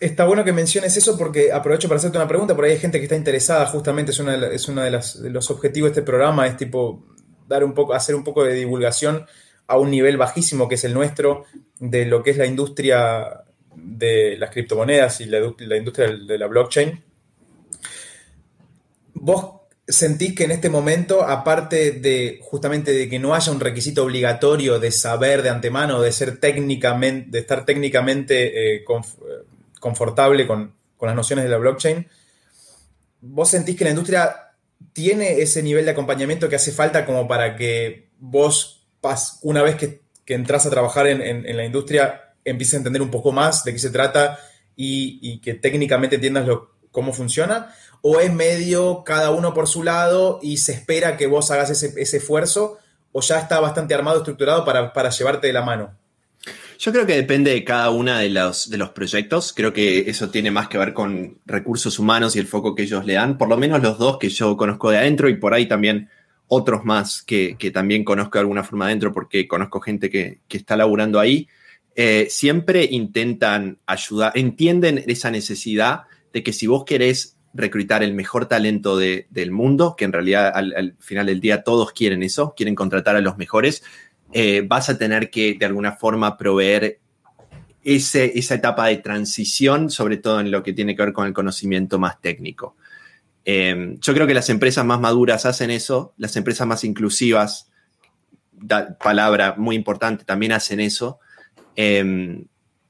está 0.00 0.24
bueno 0.24 0.42
que 0.42 0.52
menciones 0.52 0.96
eso 0.96 1.16
porque 1.16 1.52
aprovecho 1.52 1.86
para 1.86 1.98
hacerte 1.98 2.18
una 2.18 2.26
pregunta, 2.26 2.56
por 2.56 2.64
ahí 2.64 2.72
hay 2.72 2.78
gente 2.80 2.98
que 2.98 3.04
está 3.04 3.14
interesada, 3.14 3.66
justamente 3.66 4.10
es 4.10 4.18
uno 4.18 4.32
de, 4.32 4.90
de, 4.90 5.30
los 5.30 5.48
objetivos 5.52 5.90
de 5.90 6.00
este 6.00 6.02
programa, 6.02 6.48
es 6.48 6.56
tipo 6.56 7.04
dar 7.46 7.62
un 7.62 7.72
poco, 7.72 7.94
hacer 7.94 8.16
un 8.16 8.24
poco 8.24 8.42
de 8.42 8.54
divulgación 8.54 9.24
a 9.68 9.78
un 9.78 9.92
nivel 9.92 10.16
bajísimo 10.16 10.68
que 10.68 10.74
es 10.74 10.82
el 10.82 10.92
nuestro 10.92 11.44
de 11.78 12.04
lo 12.04 12.20
que 12.20 12.30
es 12.30 12.36
la 12.36 12.46
industria 12.46 13.44
de 13.76 14.36
las 14.38 14.50
criptomonedas 14.50 15.20
y 15.20 15.26
la, 15.26 15.38
la 15.58 15.76
industria 15.76 16.16
de 16.16 16.36
la 16.36 16.48
blockchain. 16.48 17.00
¿Vos 19.14 19.61
sentís 19.86 20.34
que 20.34 20.44
en 20.44 20.52
este 20.52 20.70
momento, 20.70 21.22
aparte 21.22 21.92
de 21.92 22.38
justamente 22.42 22.92
de 22.92 23.08
que 23.08 23.18
no 23.18 23.34
haya 23.34 23.52
un 23.52 23.60
requisito 23.60 24.04
obligatorio 24.04 24.78
de 24.78 24.90
saber 24.90 25.42
de 25.42 25.50
antemano, 25.50 26.00
de 26.00 26.12
ser 26.12 26.38
técnicamente, 26.38 27.30
de 27.30 27.38
estar 27.40 27.64
técnicamente 27.64 28.76
eh, 28.76 28.84
confortable 29.80 30.46
con, 30.46 30.74
las 31.00 31.16
nociones 31.16 31.44
de 31.44 31.50
la 31.50 31.56
blockchain, 31.56 32.06
¿vos 33.22 33.50
sentís 33.50 33.76
que 33.76 33.82
la 33.82 33.90
industria 33.90 34.52
tiene 34.92 35.40
ese 35.40 35.60
nivel 35.60 35.84
de 35.84 35.90
acompañamiento 35.90 36.48
que 36.48 36.54
hace 36.54 36.70
falta 36.70 37.04
como 37.04 37.26
para 37.26 37.56
que 37.56 38.10
vos, 38.20 38.86
una 39.42 39.62
vez 39.62 39.74
que, 39.74 40.00
entras 40.26 40.64
a 40.64 40.70
trabajar 40.70 41.08
en, 41.08 41.56
la 41.56 41.64
industria, 41.64 42.34
empieces 42.44 42.74
a 42.74 42.76
entender 42.78 43.02
un 43.02 43.10
poco 43.10 43.32
más 43.32 43.64
de 43.64 43.72
qué 43.72 43.78
se 43.78 43.90
trata 43.90 44.38
y, 44.76 45.40
que 45.40 45.54
técnicamente 45.54 46.14
entiendas 46.14 46.46
cómo 46.92 47.12
funciona? 47.12 47.74
¿O 48.00 48.20
es 48.20 48.32
medio 48.32 49.02
cada 49.04 49.30
uno 49.30 49.54
por 49.54 49.66
su 49.66 49.82
lado 49.82 50.38
y 50.42 50.58
se 50.58 50.72
espera 50.72 51.16
que 51.16 51.26
vos 51.26 51.50
hagas 51.50 51.70
ese, 51.70 52.16
esfuerzo? 52.16 52.78
¿O 53.10 53.20
ya 53.20 53.38
está 53.40 53.58
bastante 53.58 53.94
armado, 53.94 54.18
estructurado 54.18 54.64
para, 54.64 54.92
para 54.92 55.10
llevarte 55.10 55.48
de 55.48 55.52
la 55.52 55.62
mano? 55.62 55.92
Yo 56.78 56.92
creo 56.92 57.06
que 57.06 57.14
depende 57.14 57.52
de 57.52 57.62
cada 57.62 57.90
uno 57.90 58.16
de 58.16 58.28
los, 58.28 58.68
de 58.68 58.76
los 58.76 58.90
proyectos. 58.90 59.52
Creo 59.52 59.72
que 59.72 60.10
eso 60.10 60.30
tiene 60.30 60.50
más 60.50 60.68
que 60.68 60.78
ver 60.78 60.92
con 60.92 61.38
recursos 61.46 61.98
humanos 62.00 62.34
y 62.34 62.40
el 62.40 62.48
foco 62.48 62.74
que 62.74 62.82
ellos 62.82 63.04
le 63.06 63.12
dan. 63.12 63.38
Por 63.38 63.48
lo 63.48 63.56
menos 63.56 63.80
los 63.80 63.98
dos 63.98 64.18
que 64.18 64.28
yo 64.28 64.56
conozco 64.56 64.90
de 64.90 64.98
adentro 64.98 65.28
y 65.28 65.36
por 65.36 65.54
ahí 65.54 65.66
también 65.66 66.08
otros 66.48 66.84
más 66.84 67.22
que, 67.22 67.56
también 67.72 68.02
conozco 68.02 68.32
de 68.36 68.40
alguna 68.40 68.64
forma 68.64 68.86
adentro 68.86 69.12
porque 69.12 69.46
conozco 69.46 69.80
gente 69.80 70.10
que, 70.10 70.40
está 70.50 70.76
laburando 70.76 71.20
ahí. 71.20 71.46
Eh, 71.94 72.26
siempre 72.28 72.88
intentan 72.90 73.78
ayudar, 73.86 74.32
entienden 74.34 75.04
esa 75.06 75.30
necesidad 75.30 76.02
de 76.32 76.42
que 76.42 76.52
si 76.52 76.66
vos 76.66 76.84
querés 76.84 77.36
reclutar 77.54 78.02
el 78.02 78.14
mejor 78.14 78.46
talento 78.46 78.96
del 78.96 79.50
mundo, 79.50 79.94
que 79.96 80.04
en 80.04 80.12
realidad 80.12 80.50
al, 80.54 80.74
al, 80.74 80.96
final 80.98 81.26
del 81.26 81.40
día 81.40 81.62
todos 81.62 81.92
quieren 81.92 82.22
eso, 82.22 82.54
quieren 82.56 82.74
contratar 82.74 83.16
a 83.16 83.20
los 83.20 83.36
mejores, 83.36 83.82
eh, 84.32 84.64
vas 84.66 84.88
a 84.88 84.96
tener 84.96 85.30
que 85.30 85.54
de 85.54 85.66
alguna 85.66 85.92
forma 85.92 86.38
proveer 86.38 86.98
ese, 87.84 88.38
esa 88.38 88.54
etapa 88.54 88.86
de 88.86 88.96
transición, 88.96 89.90
sobre 89.90 90.16
todo 90.16 90.40
en 90.40 90.50
lo 90.50 90.62
que 90.62 90.72
tiene 90.72 90.96
que 90.96 91.02
ver 91.02 91.12
con 91.12 91.26
el 91.26 91.34
conocimiento 91.34 91.98
más 91.98 92.20
técnico. 92.20 92.76
Em, 93.44 93.98
yo 94.00 94.14
creo 94.14 94.26
que 94.26 94.34
las 94.34 94.48
empresas 94.48 94.84
más 94.84 95.00
maduras 95.00 95.44
hacen 95.46 95.70
eso, 95.70 96.14
las 96.16 96.36
empresas 96.36 96.66
más 96.66 96.84
inclusivas, 96.84 97.70
palabra 99.02 99.56
muy 99.58 99.74
importante, 99.74 100.24
también 100.24 100.52
hacen 100.52 100.80
eso. 100.80 101.18
Em, 101.74 102.44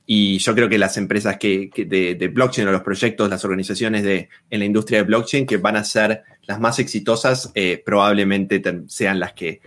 y 0.07 0.39
yo 0.39 0.55
creo 0.55 0.69
que 0.69 0.79
las 0.79 0.97
empresas 0.97 1.37
que, 1.39 1.71
de, 1.77 2.29
blockchain 2.29 2.67
o 2.69 2.73
los 2.73 2.83
proyectos, 2.83 3.31
las 3.31 3.45
organizaciones 3.45 4.03
de, 4.03 4.29
en 4.51 4.59
la 4.59 4.65
industria 4.65 4.99
de 4.99 5.05
blockchain 5.05 5.47
que 5.47 5.59
van 5.59 5.77
a 5.77 5.85
ser 5.85 6.23
las 6.43 6.59
más 6.59 6.79
exitosas, 6.79 7.53
eh, 7.55 7.81
probablemente 7.85 8.61
sean 8.89 9.21
las 9.21 9.33
que, 9.33 9.61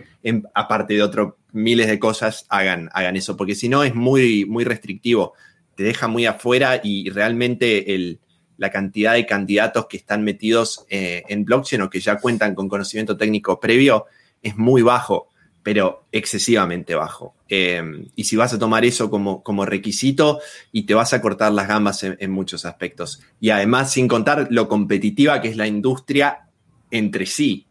aparte 0.54 0.94
de 0.94 1.02
otros 1.02 1.34
miles 1.52 1.86
de 1.86 1.98
cosas, 1.98 2.44
hagan, 2.50 2.90
hagan 2.92 3.16
eso, 3.16 3.36
porque 3.36 3.54
si 3.54 3.68
no 3.68 3.82
es 3.82 3.94
muy, 3.94 4.44
muy 4.44 4.64
restrictivo, 4.64 5.32
te 5.74 5.84
deja 5.84 6.06
muy 6.06 6.26
afuera 6.26 6.80
y 6.82 7.08
realmente 7.10 7.94
el, 7.94 8.20
la 8.58 8.70
cantidad 8.70 9.14
de 9.14 9.26
candidatos 9.26 9.86
que 9.86 9.96
están 9.96 10.22
metidos 10.22 10.84
eh, 10.90 11.22
en 11.28 11.44
blockchain 11.44 11.82
o 11.82 11.90
que 11.90 12.00
ya 12.00 12.18
cuentan 12.18 12.54
con 12.54 12.68
conocimiento 12.68 13.16
técnico 13.16 13.58
previo 13.60 14.06
es 14.42 14.56
muy 14.56 14.82
bajo 14.82 15.28
pero 15.66 16.04
excesivamente 16.12 16.94
bajo. 16.94 17.34
Eh, 17.48 17.82
y 18.14 18.22
si 18.22 18.36
vas 18.36 18.52
a 18.52 18.58
tomar 18.60 18.84
eso 18.84 19.10
como, 19.10 19.42
como, 19.42 19.66
requisito 19.66 20.38
y 20.70 20.84
te 20.84 20.94
vas 20.94 21.12
a 21.12 21.20
cortar 21.20 21.50
las 21.50 21.66
gambas 21.66 22.04
en, 22.04 22.30
muchos 22.30 22.64
aspectos. 22.64 23.20
Y 23.40 23.50
además, 23.50 23.92
sin 23.92 24.06
contar 24.06 24.46
lo 24.50 24.68
competitiva 24.68 25.40
que 25.40 25.48
es 25.48 25.56
la 25.56 25.66
industria 25.66 26.46
entre 26.92 27.26
sí, 27.26 27.66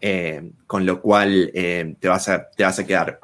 eh, 0.00 0.42
con 0.66 0.84
lo 0.84 1.00
cual 1.00 1.52
eh, 1.54 1.94
te, 2.00 2.08
vas 2.08 2.28
a, 2.28 2.50
te 2.50 2.64
vas 2.64 2.80
a 2.80 2.84
quedar. 2.84 3.20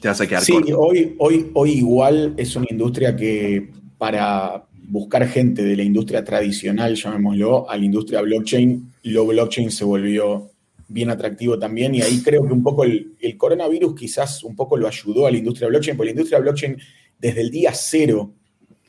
Te 0.00 0.06
vas 0.06 0.20
a 0.20 0.26
quedar 0.28 0.44
sí, 0.44 0.52
hoy, 0.52 1.16
hoy, 1.18 1.50
hoy 1.52 1.70
igual 1.72 2.34
es 2.36 2.54
una 2.54 2.66
industria 2.70 3.16
que 3.16 3.70
para 3.98 4.66
buscar 4.84 5.26
gente 5.26 5.64
de 5.64 5.74
la 5.74 5.82
industria 5.82 6.22
tradicional, 6.22 6.94
llamémoslo, 6.94 7.68
a 7.68 7.76
la 7.76 7.84
industria 7.84 8.20
blockchain, 8.20 8.92
lo 9.02 9.26
blockchain 9.26 9.72
se 9.72 9.84
volvió 9.84 10.51
bien 10.92 11.10
atractivo 11.10 11.58
también. 11.58 11.94
Y 11.94 12.02
ahí 12.02 12.22
creo 12.22 12.46
que 12.46 12.52
un 12.52 12.62
poco 12.62 12.84
el, 12.84 13.16
coronavirus 13.36 13.94
quizás 13.94 14.44
un 14.44 14.54
poco 14.54 14.76
lo 14.76 14.86
ayudó 14.86 15.26
a 15.26 15.30
la 15.30 15.38
industria 15.38 15.68
blockchain, 15.68 15.96
porque 15.96 16.06
la 16.06 16.12
industria 16.12 16.40
blockchain 16.40 16.76
desde 17.18 17.40
el 17.40 17.50
día 17.50 17.72
cero 17.74 18.34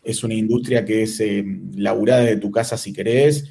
es 0.04 0.24
una 0.24 0.34
industria 0.34 0.84
que 0.84 1.04
es 1.04 1.20
eh, 1.20 1.44
laburada 1.76 2.24
de 2.24 2.38
tu 2.38 2.52
casa 2.52 2.78
si 2.78 2.92
querés, 2.92 3.50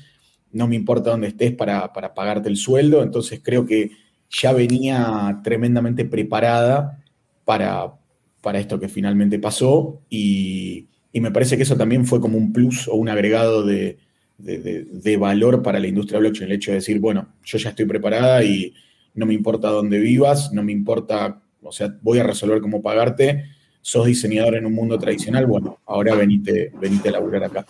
no 0.52 0.68
me 0.68 0.76
importa 0.76 1.10
dónde 1.10 1.28
estés 1.28 1.52
para, 1.52 1.92
pagarte 1.92 2.48
el 2.48 2.56
sueldo, 2.56 3.02
entonces 3.02 3.40
creo 3.42 3.64
que 3.64 3.90
ya 4.28 4.52
venía 4.52 5.40
tremendamente 5.42 6.04
preparada 6.04 7.02
para, 7.44 7.94
para 8.42 8.60
esto 8.60 8.78
que 8.78 8.88
finalmente 8.88 9.38
pasó 9.38 10.02
y, 10.10 10.88
y 11.10 11.20
me 11.20 11.30
parece 11.30 11.56
que 11.56 11.62
eso 11.62 11.76
también 11.76 12.04
fue 12.04 12.20
como 12.20 12.36
un 12.36 12.52
plus 12.52 12.86
o 12.86 12.96
un 12.96 13.08
agregado 13.08 13.64
de, 13.64 13.98
de, 14.42 15.16
valor 15.16 15.62
para 15.62 15.78
la 15.78 15.86
industria 15.86 16.20
blockchain, 16.20 16.50
el 16.50 16.56
hecho 16.56 16.70
de 16.72 16.78
decir, 16.78 16.98
bueno, 16.98 17.28
yo 17.44 17.58
ya 17.58 17.70
estoy 17.70 17.86
preparada 17.86 18.42
y 18.42 18.74
no 19.14 19.26
me 19.26 19.34
importa 19.34 19.68
dónde 19.68 19.98
vivas, 19.98 20.52
no 20.52 20.62
me 20.62 20.72
importa, 20.72 21.40
o 21.62 21.72
sea, 21.72 21.94
voy 22.02 22.18
a 22.18 22.24
resolver 22.24 22.60
cómo 22.60 22.82
pagarte, 22.82 23.44
sos 23.80 24.06
diseñador 24.06 24.56
en 24.56 24.66
un 24.66 24.74
mundo 24.74 24.98
tradicional, 24.98 25.46
bueno, 25.46 25.80
ahora 25.86 26.14
venite, 26.14 26.72
venite 26.80 27.08
a 27.08 27.12
laburar 27.12 27.44
acá. 27.44 27.66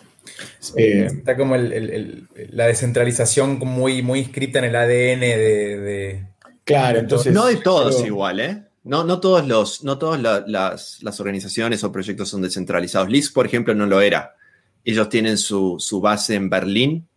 Eh, 0.77 1.05
Está 1.05 1.35
como 1.35 1.55
la 1.57 2.67
descentralización 2.67 3.59
muy, 3.59 4.01
muy 4.01 4.19
inscrita 4.19 4.59
en 4.59 4.65
el 4.65 4.75
ADN 4.75 5.19
de... 5.19 6.25
claro, 6.63 6.99
entonces... 6.99 7.33
No 7.33 7.45
de 7.45 7.57
todos 7.57 8.05
igual, 8.05 8.39
¿eh? 8.39 8.63
No, 8.83 9.05
no 9.05 9.19
todos 9.21 9.47
los, 9.47 9.83
no 9.83 9.97
todas 9.97 10.21
las, 10.21 11.01
las, 11.01 11.19
organizaciones 11.19 11.83
o 11.83 11.91
proyectos 11.91 12.29
son 12.29 12.41
descentralizados. 12.41 13.09
LIS, 13.09 13.31
por 13.31 13.45
ejemplo, 13.45 13.73
no 13.73 13.85
lo 13.85 14.01
era. 14.01 14.35
Ellos 14.85 15.09
tienen 15.09 15.37
su, 15.37 15.99
base 16.01 16.35
en 16.35 16.49
Berlín, 16.49 17.07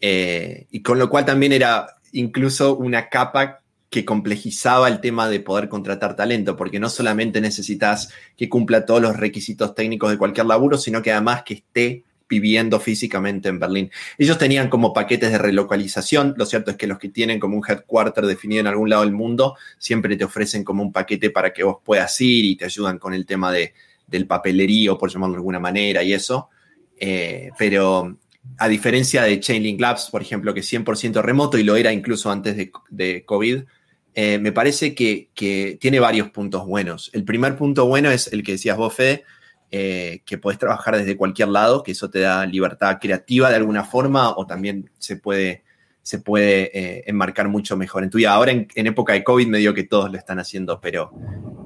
eh, 0.00 0.66
y 0.70 0.82
con 0.82 0.98
lo 0.98 1.08
cual 1.08 1.24
también 1.24 1.52
era 1.52 1.96
incluso 2.12 2.76
una 2.76 3.08
capa 3.08 3.60
que 3.92 4.06
complejizaba 4.06 4.88
el 4.88 5.00
tema 5.00 5.28
de 5.28 5.40
poder 5.40 5.68
contratar 5.68 6.16
talento, 6.16 6.56
porque 6.56 6.80
no 6.80 6.88
solamente 6.88 7.42
necesitas 7.42 8.08
que 8.38 8.48
cumpla 8.48 8.86
todos 8.86 9.02
los 9.02 9.16
requisitos 9.16 9.74
técnicos 9.74 10.10
de 10.10 10.16
cualquier 10.16 10.46
laburo, 10.46 10.78
sino 10.78 11.02
que 11.02 11.12
además 11.12 11.42
que 11.42 11.54
esté 11.54 12.04
viviendo 12.26 12.80
físicamente 12.80 13.50
en 13.50 13.58
Berlín. 13.58 13.90
Ellos 14.16 14.38
tenían 14.38 14.70
como 14.70 14.94
paquetes 14.94 15.30
de 15.30 15.36
relocalización, 15.36 16.32
lo 16.38 16.46
cierto 16.46 16.70
es 16.70 16.78
que 16.78 16.86
los 16.86 16.98
que 16.98 17.10
tienen 17.10 17.38
como 17.38 17.58
un 17.58 17.62
headquarter 17.68 18.24
definido 18.24 18.62
en 18.62 18.68
algún 18.68 18.88
lado 18.88 19.02
del 19.02 19.12
mundo, 19.12 19.56
siempre 19.76 20.16
te 20.16 20.24
ofrecen 20.24 20.64
como 20.64 20.82
un 20.82 20.90
paquete 20.90 21.28
para 21.28 21.52
que 21.52 21.62
vos 21.62 21.76
puedas 21.84 22.18
ir 22.22 22.46
y 22.46 22.56
te 22.56 22.64
ayudan 22.64 22.98
con 22.98 23.12
el 23.12 23.26
tema 23.26 23.52
de, 23.52 23.74
del 24.06 24.26
papelerío, 24.26 24.96
por 24.96 25.10
llamarlo 25.10 25.34
de 25.34 25.40
alguna 25.40 25.58
manera, 25.58 26.02
y 26.02 26.14
eso. 26.14 26.48
Eh, 26.98 27.50
pero 27.58 28.16
a 28.58 28.68
diferencia 28.68 29.22
de 29.22 29.40
Chainlink 29.40 29.80
Labs, 29.80 30.08
por 30.10 30.22
ejemplo, 30.22 30.54
que 30.54 30.60
es 30.60 30.72
100% 30.72 31.22
remoto 31.22 31.58
y 31.58 31.64
lo 31.64 31.76
era 31.76 31.92
incluso 31.92 32.30
antes 32.30 32.56
de, 32.90 33.24
COVID, 33.24 33.64
eh, 34.14 34.38
me 34.38 34.52
parece 34.52 34.94
que, 34.94 35.30
tiene 35.80 36.00
varios 36.00 36.30
puntos 36.30 36.66
buenos. 36.66 37.10
El 37.12 37.24
primer 37.24 37.56
punto 37.56 37.86
bueno 37.86 38.10
es 38.10 38.32
el 38.32 38.42
que 38.42 38.52
decías 38.52 38.76
vos, 38.76 38.94
Fede, 38.94 39.24
eh, 39.70 40.22
que 40.26 40.38
puedes 40.38 40.58
trabajar 40.58 40.96
desde 40.96 41.16
cualquier 41.16 41.48
lado, 41.48 41.82
que 41.82 41.92
eso 41.92 42.10
te 42.10 42.20
da 42.20 42.44
libertad 42.46 42.98
creativa 43.00 43.48
de 43.48 43.56
alguna 43.56 43.84
forma 43.84 44.36
o 44.36 44.46
también 44.46 44.90
se 44.98 45.16
puede, 45.16 45.64
se 46.02 46.18
puede 46.18 47.08
enmarcar 47.08 47.48
mucho 47.48 47.76
mejor 47.76 48.04
en 48.04 48.10
tu 48.10 48.18
vida. 48.18 48.32
Ahora 48.32 48.52
en, 48.52 48.86
época 48.86 49.14
de 49.14 49.24
COVID 49.24 49.46
me 49.46 49.58
digo 49.58 49.72
que 49.72 49.84
todos 49.84 50.10
lo 50.12 50.18
están 50.18 50.38
haciendo, 50.38 50.80
pero, 50.80 51.10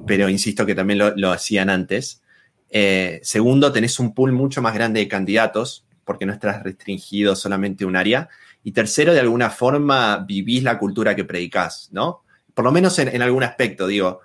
pero 0.07 0.29
insisto 0.29 0.65
que 0.65 0.73
también 0.73 0.99
lo 1.15 1.31
hacían 1.31 1.69
antes. 1.69 2.21
Eh, 2.69 3.19
segundo, 3.23 3.71
tenés 3.71 3.99
un 3.99 4.13
pool 4.13 4.31
mucho 4.31 4.61
más 4.61 4.73
grande 4.73 4.99
de 4.99 5.07
candidatos, 5.07 5.85
porque 6.03 6.25
no 6.25 6.33
estás 6.33 6.63
restringido 6.63 7.35
solamente 7.35 7.83
a 7.83 7.87
un 7.87 7.95
área. 7.95 8.29
Y 8.63 8.71
tercero, 8.71 9.13
de 9.13 9.19
alguna 9.19 9.49
forma 9.49 10.17
vivís 10.27 10.63
la 10.63 10.77
cultura 10.77 11.15
que 11.15 11.25
predicás, 11.25 11.89
¿no? 11.91 12.23
Por 12.53 12.65
lo 12.65 12.71
menos 12.71 12.97
en, 12.99 13.21
algún 13.21 13.43
aspecto, 13.43 13.87
digo. 13.87 14.21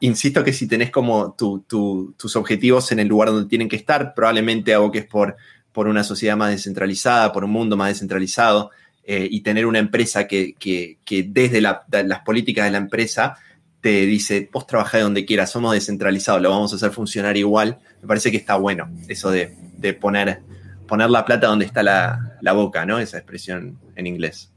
Insisto 0.00 0.42
que 0.42 0.52
si 0.52 0.66
tenés 0.66 0.90
como 0.90 1.34
tus 1.34 2.36
objetivos 2.36 2.90
en 2.92 3.00
el 3.00 3.08
lugar 3.08 3.30
donde 3.30 3.48
tienen 3.48 3.68
que 3.68 3.76
estar, 3.76 4.14
probablemente 4.14 4.74
algo 4.74 4.90
que 4.90 5.00
es 5.00 5.06
por, 5.06 5.36
por 5.72 5.86
una 5.86 6.02
sociedad 6.02 6.36
más 6.36 6.50
descentralizada, 6.50 7.32
por 7.32 7.44
un 7.44 7.50
mundo 7.50 7.76
más 7.76 7.88
descentralizado, 7.88 8.70
eh, 9.04 9.26
y 9.30 9.40
tener 9.40 9.64
una 9.64 9.78
empresa 9.78 10.26
que, 10.26 10.54
desde 11.28 11.60
las 11.60 12.20
políticas 12.26 12.66
de 12.66 12.70
la 12.70 12.78
empresa 12.78 13.38
dice, 13.90 14.48
vos 14.52 14.66
trabajás 14.66 15.02
donde 15.02 15.24
quieras, 15.24 15.50
somos 15.50 15.72
descentralizados, 15.72 16.42
lo 16.42 16.50
vamos 16.50 16.72
a 16.72 16.76
hacer 16.76 16.90
funcionar 16.90 17.36
igual, 17.36 17.78
me 18.00 18.08
parece 18.08 18.30
que 18.30 18.36
está 18.36 18.56
bueno 18.56 18.88
eso 19.08 19.30
de, 19.30 19.54
poner, 20.00 20.40
poner 20.86 21.10
la 21.10 21.24
plata 21.24 21.46
donde 21.46 21.64
está 21.64 21.82
la, 21.82 22.52
boca, 22.52 22.86
¿no? 22.86 22.98
Esa 22.98 23.18
expresión 23.18 23.78
en 23.96 24.06
inglés. 24.06 24.50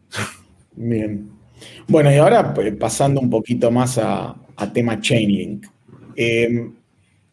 Bien. 0.75 1.29
Bueno, 1.87 2.11
y 2.11 2.15
ahora 2.15 2.53
eh, 2.63 2.71
pasando 2.71 3.21
un 3.21 3.29
poquito 3.29 3.69
más 3.71 3.97
a, 3.97 4.35
tema 4.73 4.99
Chainlink. 4.99 5.65
Em, 6.15 6.73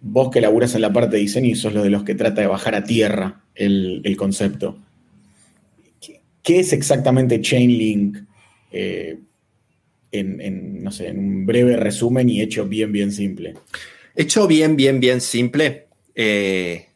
vos 0.01 0.31
que 0.31 0.41
laburas 0.41 0.75
en 0.75 0.81
la 0.81 0.93
parte 0.93 1.17
de 1.17 1.23
diseño 1.23 1.49
y 1.49 1.55
sos 1.55 1.75
lo 1.75 1.83
de 1.83 1.91
los 1.91 2.05
que 2.05 2.15
trata 2.15 2.41
de 2.41 2.47
bajar 2.47 2.75
a 2.75 2.85
tierra 2.85 3.43
el, 3.55 4.17
concepto. 4.17 4.79
¿Qué, 6.43 6.61
es 6.61 6.73
exactamente 6.73 7.41
Chainlink? 7.41 8.19
Eh, 8.71 9.19
en, 10.13 10.83
no 10.83 10.91
sé, 10.91 11.09
en 11.09 11.19
un 11.19 11.47
breve 11.47 11.77
resumen 11.77 12.29
y 12.29 12.41
hecho 12.41 12.67
bien, 12.67 12.93
bien 12.93 13.13
simple. 13.13 13.55
Hecho 14.15 14.47
bien, 14.47 14.77
bien, 14.77 15.01
bien 15.01 15.21
simple, 15.21 15.89
eh, 16.15 16.89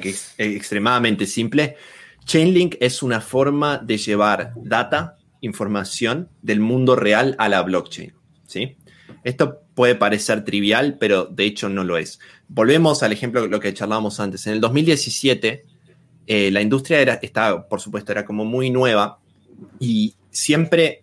que 0.00 0.08
es 0.08 0.34
extremadamente 0.38 1.26
simple. 1.26 1.76
Chainlink 2.24 2.76
es 2.80 3.02
una 3.02 3.20
forma 3.20 3.78
de 3.78 3.98
llevar 3.98 4.52
data, 4.56 5.18
información 5.40 6.28
del 6.40 6.60
mundo 6.60 6.96
real 6.96 7.34
a 7.38 7.48
la 7.48 7.62
blockchain. 7.62 8.12
¿sí? 8.46 8.76
Esto 9.24 9.62
puede 9.74 9.94
parecer 9.94 10.44
trivial, 10.44 10.96
pero 10.98 11.26
de 11.26 11.44
hecho 11.44 11.68
no 11.68 11.84
lo 11.84 11.96
es. 11.98 12.20
Volvemos 12.48 13.02
al 13.02 13.12
ejemplo 13.12 13.42
de 13.42 13.48
lo 13.48 13.60
que 13.60 13.74
charlábamos 13.74 14.20
antes. 14.20 14.46
En 14.46 14.54
el 14.54 14.60
2017, 14.60 15.64
eh, 16.26 16.50
la 16.50 16.60
industria 16.60 17.00
era, 17.00 17.14
estaba, 17.14 17.68
por 17.68 17.80
supuesto, 17.80 18.12
era 18.12 18.24
como 18.24 18.44
muy 18.44 18.70
nueva 18.70 19.18
y 19.80 20.14
siempre 20.30 21.02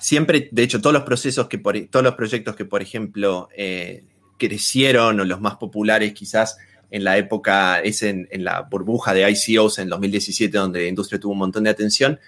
siempre, 0.00 0.48
de 0.50 0.62
hecho, 0.62 0.80
todos 0.80 0.94
los 0.94 1.04
procesos 1.04 1.48
que, 1.48 1.58
por, 1.58 1.78
todos 1.88 2.04
los 2.04 2.14
proyectos 2.14 2.56
que, 2.56 2.64
por 2.64 2.82
ejemplo, 2.82 3.48
eh, 3.56 4.04
crecieron 4.38 5.20
o 5.20 5.24
los 5.24 5.40
más 5.40 5.56
populares 5.56 6.12
quizás 6.14 6.58
en 6.90 7.04
la 7.04 7.18
época, 7.18 7.80
es 7.80 8.02
en, 8.02 8.26
la 8.32 8.62
burbuja 8.62 9.14
de 9.14 9.30
ICOs 9.30 9.78
en 9.78 9.88
2017, 9.88 10.58
donde 10.58 10.82
la 10.82 10.88
industria 10.88 11.20
tuvo 11.20 11.32
un 11.32 11.38
montón 11.38 11.62
de 11.62 11.70
atención, 11.70 12.18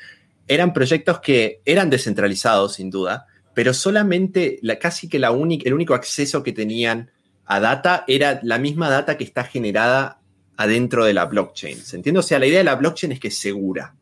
eran 0.46 0.72
proyectos 0.72 1.18
que 1.20 1.60
eran 1.64 1.90
descentralizados, 1.90 2.74
sin 2.74 2.90
duda, 2.90 3.26
pero 3.54 3.74
solamente, 3.74 4.58
la, 4.62 4.78
casi 4.78 5.08
que 5.08 5.18
la 5.18 5.28
el 5.28 5.74
único 5.74 5.94
acceso 5.94 6.42
que 6.42 6.52
tenían 6.52 7.10
a 7.44 7.58
data 7.58 8.04
era 8.06 8.38
la 8.44 8.58
misma 8.58 8.88
data 8.88 9.16
que 9.16 9.24
está 9.24 9.44
generada 9.44 10.20
adentro 10.56 11.04
de 11.04 11.14
la 11.14 11.24
blockchain. 11.24 11.78
¿Se 11.78 11.96
entiende? 11.96 12.20
O 12.20 12.22
sea, 12.22 12.38
la 12.38 12.46
idea 12.46 12.58
de 12.58 12.64
la 12.64 12.76
blockchain 12.76 13.12
es 13.12 13.20
que 13.20 13.28
es 13.28 13.38
segura 13.38 13.94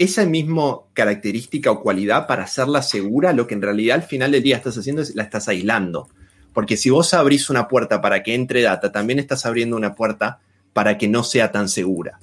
esa 0.00 0.24
misma 0.24 0.78
característica 0.94 1.70
o 1.70 1.82
cualidad 1.82 2.26
para 2.26 2.44
hacerla 2.44 2.80
segura, 2.80 3.34
lo 3.34 3.46
que 3.46 3.52
en 3.52 3.60
realidad 3.60 3.96
al 3.96 4.02
final 4.02 4.32
del 4.32 4.42
día 4.42 4.56
estás 4.56 4.78
haciendo 4.78 5.02
es 5.02 5.14
la 5.14 5.24
estás 5.24 5.46
aislando. 5.46 6.08
Porque 6.54 6.78
si 6.78 6.88
vos 6.88 7.12
abrís 7.12 7.50
una 7.50 7.68
puerta 7.68 8.00
para 8.00 8.22
que 8.22 8.34
entre 8.34 8.62
data, 8.62 8.90
también 8.90 9.18
estás 9.18 9.44
abriendo 9.44 9.76
una 9.76 9.94
puerta 9.94 10.40
para 10.72 10.96
que 10.96 11.06
no 11.06 11.22
sea 11.22 11.52
tan 11.52 11.68
segura. 11.68 12.18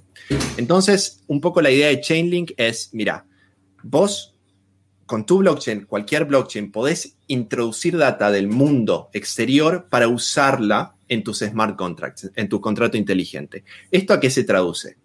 Entonces, 0.57 1.23
un 1.27 1.39
poco 1.39 1.61
la 1.61 1.69
idea 1.69 1.89
de 1.89 2.01
Chainlink 2.01 2.53
es, 2.57 2.89
mira, 2.93 3.27
vos 3.83 4.33
con 5.05 5.27
tu 5.27 5.37
blockchain, 5.37 5.85
cualquier 5.85 6.25
blockchain, 6.25 6.71
podés 6.71 7.15
introducir 7.27 7.95
data 7.95 8.31
del 8.31 8.47
mundo 8.47 9.09
exterior 9.13 9.85
para 9.87 10.07
usarla 10.07 10.95
en 11.07 11.23
tus 11.23 11.39
smart 11.39 11.77
contracts, 11.77 12.31
en 12.35 12.49
tu 12.49 12.59
contrato 12.59 12.97
inteligente. 12.97 13.63
¿Esto 13.91 14.13
a 14.13 14.19
qué 14.19 14.31
se 14.31 14.43
traduce? 14.43 14.97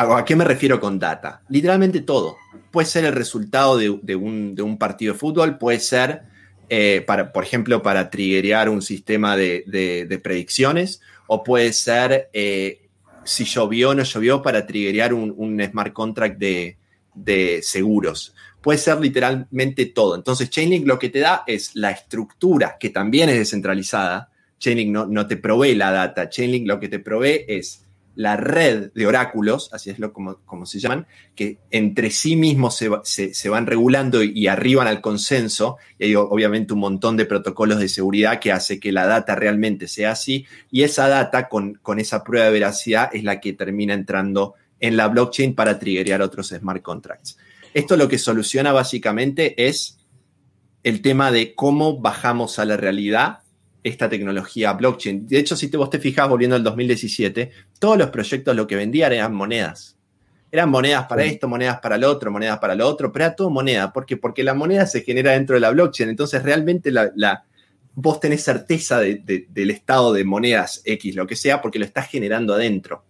¿A 0.00 0.24
qué 0.24 0.36
me 0.36 0.44
refiero 0.44 0.78
con 0.78 0.96
data? 0.96 1.42
Literalmente 1.48 2.02
todo. 2.02 2.36
Puede 2.70 2.86
ser 2.86 3.04
el 3.04 3.14
resultado 3.14 3.76
de, 3.76 3.88
un, 4.14 4.76
partido 4.78 5.12
de 5.12 5.18
fútbol, 5.18 5.58
puede 5.58 5.80
ser, 5.80 6.22
eh, 6.68 7.04
por 7.34 7.42
ejemplo, 7.42 7.82
para 7.82 8.08
triggerear 8.08 8.68
un 8.68 8.80
sistema 8.80 9.36
de, 9.36 10.20
predicciones, 10.22 11.00
o 11.26 11.42
puede 11.42 11.72
ser 11.72 12.30
eh, 12.32 12.86
si 13.24 13.44
llovió 13.44 13.90
o 13.90 13.94
no 13.96 14.04
llovió 14.04 14.40
para 14.40 14.64
triggerear 14.64 15.12
un, 15.12 15.60
smart 15.68 15.92
contract 15.92 16.38
de, 16.38 17.60
seguros. 17.62 18.36
Puede 18.60 18.78
ser 18.78 19.00
literalmente 19.00 19.86
todo. 19.86 20.14
Entonces, 20.14 20.48
Chainlink 20.48 20.86
lo 20.86 20.96
que 20.96 21.08
te 21.08 21.18
da 21.18 21.42
es 21.44 21.74
la 21.74 21.90
estructura, 21.90 22.76
que 22.78 22.90
también 22.90 23.30
es 23.30 23.38
descentralizada. 23.38 24.30
Chainlink 24.60 24.90
no, 24.90 25.06
no 25.06 25.26
te 25.26 25.36
provee 25.36 25.74
la 25.74 25.90
data. 25.90 26.28
Chainlink 26.28 26.68
lo 26.68 26.78
que 26.78 26.88
te 26.88 27.00
provee 27.00 27.44
es 27.48 27.87
la 28.18 28.36
red 28.36 28.90
de 28.96 29.06
oráculos, 29.06 29.72
así 29.72 29.90
es 29.90 30.00
lo 30.00 30.12
como, 30.12 30.38
como 30.44 30.66
se 30.66 30.80
llaman, 30.80 31.06
que 31.36 31.58
entre 31.70 32.10
sí 32.10 32.34
mismos 32.34 32.76
se, 33.04 33.48
van 33.48 33.64
regulando 33.64 34.24
y, 34.24 34.48
arriban 34.48 34.88
al 34.88 35.00
consenso, 35.00 35.76
y 36.00 36.06
hay 36.06 36.16
obviamente 36.16 36.72
un 36.72 36.80
montón 36.80 37.16
de 37.16 37.26
protocolos 37.26 37.78
de 37.78 37.88
seguridad 37.88 38.40
que 38.40 38.50
hace 38.50 38.80
que 38.80 38.90
la 38.90 39.06
data 39.06 39.36
realmente 39.36 39.86
sea 39.86 40.10
así, 40.10 40.46
y 40.68 40.82
esa 40.82 41.06
data 41.06 41.48
con, 41.48 41.74
con 41.74 42.00
esa 42.00 42.24
prueba 42.24 42.46
de 42.46 42.52
veracidad 42.54 43.08
es 43.12 43.22
la 43.22 43.38
que 43.38 43.52
termina 43.52 43.94
entrando 43.94 44.54
en 44.80 44.96
la 44.96 45.06
blockchain 45.06 45.54
para 45.54 45.78
triggerear 45.78 46.20
otros 46.20 46.48
smart 46.48 46.82
contracts. 46.82 47.38
Esto 47.72 47.96
lo 47.96 48.08
que 48.08 48.18
soluciona 48.18 48.72
básicamente 48.72 49.68
es 49.68 49.96
el 50.82 51.02
tema 51.02 51.30
de 51.30 51.54
cómo 51.54 52.00
bajamos 52.00 52.58
a 52.58 52.64
la 52.64 52.76
realidad 52.76 53.42
esta 53.82 54.08
tecnología 54.08 54.72
blockchain. 54.72 55.26
De 55.26 55.38
hecho, 55.38 55.56
si 55.56 55.68
te, 55.68 55.76
vos 55.76 55.90
te 55.90 55.98
fijas, 55.98 56.28
volviendo 56.28 56.56
al 56.56 56.62
2017, 56.62 57.50
todos 57.78 57.96
los 57.96 58.10
proyectos 58.10 58.54
lo 58.56 58.66
que 58.66 58.76
vendían 58.76 59.12
eran 59.12 59.34
monedas. 59.34 59.96
Eran 60.50 60.70
monedas 60.70 61.06
para 61.06 61.24
esto, 61.24 61.46
monedas 61.46 61.78
para 61.80 61.98
lo 61.98 62.10
otro, 62.10 62.30
monedas 62.30 62.58
para 62.58 62.74
lo 62.74 62.88
otro, 62.88 63.12
pero 63.12 63.26
era 63.26 63.36
todo 63.36 63.50
moneda. 63.50 63.92
¿Por 63.92 64.06
qué? 64.06 64.16
Porque 64.16 64.42
la 64.42 64.54
moneda 64.54 64.86
se 64.86 65.02
genera 65.02 65.32
dentro 65.32 65.54
de 65.54 65.60
la 65.60 65.70
blockchain. 65.70 66.08
Entonces, 66.08 66.42
realmente 66.42 66.90
la, 66.90 67.44
vos 67.94 68.18
tenés 68.18 68.44
certeza 68.44 69.00
del 69.00 69.70
estado 69.70 70.12
de 70.12 70.24
monedas 70.24 70.80
X, 70.84 71.14
lo 71.14 71.26
que 71.26 71.36
sea, 71.36 71.60
porque 71.60 71.78
lo 71.78 71.84
estás 71.84 72.08
generando 72.08 72.54
adentro. 72.54 73.04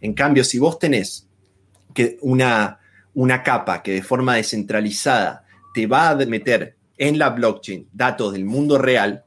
En 0.00 0.14
cambio, 0.14 0.42
si 0.42 0.58
vos 0.58 0.78
tenés 0.78 1.28
que 1.94 2.18
una, 2.22 2.80
una 3.14 3.42
capa 3.42 3.82
que 3.82 3.92
de 3.92 4.02
forma 4.02 4.34
descentralizada 4.34 5.44
te 5.72 5.86
va 5.86 6.10
a 6.10 6.16
meter 6.16 6.76
en 6.96 7.18
la 7.18 7.30
blockchain 7.30 7.88
datos 7.92 8.32
del 8.32 8.44
mundo 8.44 8.78
real, 8.78 9.24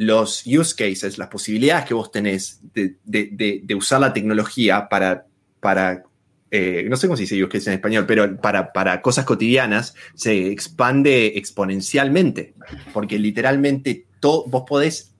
los 0.00 0.46
use 0.46 0.74
cases, 0.74 1.18
las 1.18 1.28
posibilidades 1.28 1.84
que 1.84 1.92
vos 1.92 2.10
tenés 2.10 2.62
de, 2.72 3.74
usar 3.76 4.00
la 4.00 4.14
tecnología 4.14 4.88
para, 4.88 5.26
para 5.60 6.04
eh, 6.50 6.86
no 6.88 6.96
sé 6.96 7.06
cómo 7.06 7.18
se 7.18 7.24
dice 7.24 7.44
use 7.44 7.52
case 7.52 7.68
en 7.68 7.74
español, 7.74 8.06
pero 8.06 8.34
para, 8.40 8.72
para 8.72 9.02
cosas 9.02 9.26
cotidianas, 9.26 9.94
se 10.14 10.46
expande 10.52 11.36
exponencialmente, 11.36 12.54
porque 12.94 13.18
literalmente 13.18 14.06
vos 14.22 14.64
podés 14.66 15.12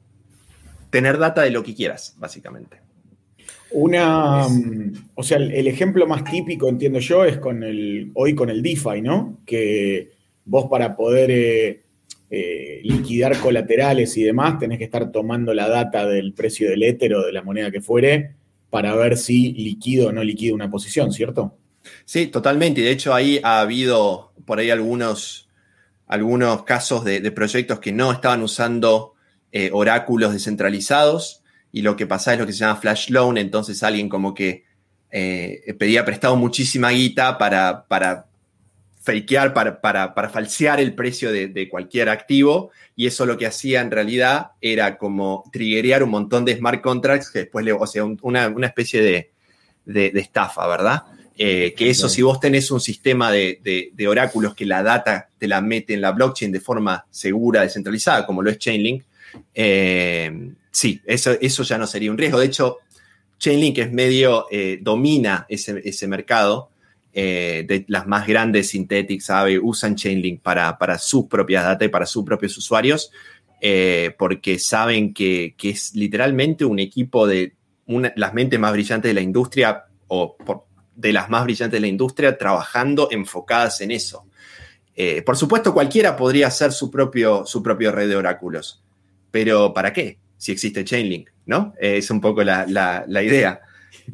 tener 0.88 1.18
data 1.18 1.42
de 1.42 1.50
lo 1.50 1.62
que 1.62 1.74
quieras, 1.74 2.16
básicamente. 2.18 2.78
Una, 3.72 4.46
o 5.14 5.22
sea, 5.22 5.36
el, 5.36 5.68
ejemplo 5.68 6.06
más 6.06 6.24
típico, 6.24 6.70
entiendo 6.70 7.00
yo, 7.00 7.26
es 7.26 7.36
con 7.36 7.62
el, 7.64 8.12
hoy 8.14 8.34
con 8.34 8.48
el 8.48 8.62
DeFi, 8.62 9.02
¿no? 9.02 9.40
Que 9.44 10.10
vos 10.46 10.68
para 10.70 10.96
poder 10.96 11.30
eh, 11.30 11.82
eh, 12.32 12.80
liquidar 12.84 13.36
colaterales 13.38 14.16
y 14.16 14.22
demás, 14.22 14.58
tenés 14.60 14.78
que 14.78 14.84
estar 14.84 15.10
tomando 15.10 15.52
la 15.52 15.68
data 15.68 16.06
del 16.06 16.32
precio 16.32 16.70
del 16.70 16.84
éter 16.84 17.14
o 17.14 17.26
de 17.26 17.32
la 17.32 17.42
moneda 17.42 17.72
que 17.72 17.80
fuere 17.80 18.36
para 18.70 18.94
ver 18.94 19.16
si 19.16 19.52
liquido 19.52 20.08
o 20.08 20.12
no 20.12 20.22
liquido 20.22 20.54
una 20.54 20.70
posición, 20.70 21.12
¿cierto? 21.12 21.56
Sí, 22.04 22.28
totalmente. 22.28 22.82
De 22.82 22.92
hecho 22.92 23.14
ahí 23.14 23.40
ha 23.42 23.60
habido 23.60 24.32
por 24.44 24.60
ahí 24.60 24.70
algunos, 24.70 25.48
algunos 26.06 26.62
casos 26.62 27.04
de, 27.04 27.28
proyectos 27.32 27.80
que 27.80 27.90
no 27.90 28.12
estaban 28.12 28.42
usando 28.42 29.14
eh, 29.50 29.70
oráculos 29.72 30.32
descentralizados 30.32 31.42
y 31.72 31.82
lo 31.82 31.96
que 31.96 32.06
pasa 32.06 32.32
es 32.32 32.38
lo 32.38 32.46
que 32.46 32.52
se 32.52 32.60
llama 32.60 32.80
flash 32.80 33.10
loan, 33.10 33.38
entonces 33.38 33.82
alguien 33.82 34.08
como 34.08 34.34
que 34.34 34.64
eh, 35.10 35.74
pedía 35.78 36.04
prestado 36.04 36.36
muchísima 36.36 36.90
guita 36.90 37.38
para, 37.38 37.86
para 37.88 38.29
fakear, 39.00 39.54
para, 39.54 39.80
para, 39.80 40.28
falsear 40.28 40.78
el 40.78 40.94
precio 40.94 41.32
de, 41.32 41.68
cualquier 41.68 42.10
activo, 42.10 42.70
y 42.94 43.06
eso 43.06 43.24
lo 43.24 43.38
que 43.38 43.46
hacía 43.46 43.80
en 43.80 43.90
realidad 43.90 44.52
era 44.60 44.98
como 44.98 45.44
triggerear 45.50 46.02
un 46.02 46.10
montón 46.10 46.44
de 46.44 46.56
smart 46.56 46.82
contracts 46.82 47.30
que 47.30 47.40
después 47.40 47.64
le, 47.64 47.72
o 47.72 47.86
sea, 47.86 48.04
una, 48.04 48.52
especie 48.66 49.02
de, 49.02 50.12
estafa, 50.18 50.66
¿verdad? 50.66 51.04
Eh, 51.36 51.72
que 51.74 51.88
eso, 51.88 52.10
si 52.10 52.20
vos 52.20 52.38
tenés 52.38 52.70
un 52.70 52.80
sistema 52.80 53.32
de, 53.32 54.06
oráculos 54.06 54.54
que 54.54 54.66
la 54.66 54.82
data 54.82 55.30
te 55.38 55.48
la 55.48 55.62
mete 55.62 55.94
en 55.94 56.02
la 56.02 56.12
blockchain 56.12 56.52
de 56.52 56.60
forma 56.60 57.06
segura, 57.10 57.62
descentralizada, 57.62 58.26
como 58.26 58.42
lo 58.42 58.50
es 58.50 58.58
Chainlink, 58.58 59.04
eh, 59.54 60.50
sí, 60.70 61.00
eso, 61.06 61.32
eso 61.40 61.62
ya 61.62 61.78
no 61.78 61.86
sería 61.86 62.10
un 62.10 62.18
riesgo. 62.18 62.38
De 62.38 62.46
hecho, 62.46 62.78
Chainlink 63.38 63.78
es 63.78 63.90
medio, 63.90 64.46
eh, 64.50 64.78
domina 64.82 65.46
ese, 65.48 65.80
ese 65.82 66.06
mercado 66.06 66.68
eh, 67.12 67.64
de 67.66 67.84
las 67.88 68.06
más 68.06 68.26
grandes 68.26 68.68
Synthetics, 68.68 69.24
sabe, 69.24 69.58
usan 69.58 69.96
Chainlink 69.96 70.42
para, 70.42 70.98
sus 70.98 71.26
propias 71.26 71.64
datas 71.64 71.86
y 71.86 71.88
para 71.88 72.06
sus 72.06 72.24
propios 72.24 72.56
usuarios, 72.56 73.10
eh, 73.60 74.14
porque 74.16 74.60
saben 74.60 75.12
que, 75.12 75.56
es 75.60 75.94
literalmente 75.96 76.64
un 76.64 76.78
equipo 76.78 77.26
de 77.26 77.54
las 78.14 78.32
mentes 78.32 78.60
más 78.60 78.72
brillantes 78.72 79.08
de 79.08 79.14
la 79.14 79.20
industria 79.22 79.86
o 80.06 80.36
de 80.94 81.12
las 81.12 81.28
más 81.28 81.42
brillantes 81.44 81.72
de 81.72 81.80
la 81.80 81.88
industria 81.88 82.38
trabajando 82.38 83.08
enfocadas 83.10 83.80
en 83.80 83.90
eso. 83.90 84.26
Eh, 84.94 85.22
por 85.22 85.36
supuesto, 85.36 85.74
cualquiera 85.74 86.16
podría 86.16 86.46
hacer 86.46 86.70
su 86.72 86.90
propio, 86.92 87.44
su 87.44 87.60
propio 87.60 87.90
red 87.90 88.08
de 88.08 88.16
oráculos, 88.16 88.84
pero 89.32 89.74
¿para 89.74 89.92
qué? 89.92 90.18
Si 90.36 90.52
existe 90.52 90.84
Chainlink, 90.84 91.30
¿no? 91.46 91.74
es 91.78 92.08
un 92.10 92.20
poco 92.20 92.44
la, 92.44 93.04
idea. 93.08 93.60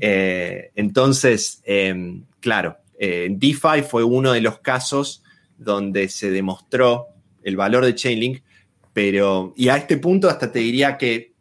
Entonces, 0.01 1.61
em, 1.65 2.25
claro, 2.41 2.79
eh, 2.99 3.29
DeFi 3.31 3.83
fue 3.89 4.05
uno 4.05 4.33
de 4.33 4.41
los 4.41 4.61
casos 4.61 5.23
donde 5.59 6.09
se 6.09 6.31
demostró 6.31 7.09
el 7.43 7.57
valor 7.57 7.85
de 7.85 7.95
Chainlink, 7.95 8.43
pero, 8.93 9.53
y 9.57 9.69
a 9.69 9.77
este 9.77 9.99
punto 9.99 10.29
hasta 10.29 10.51
te 10.51 10.59
diría 10.61 10.97
que 10.97 11.35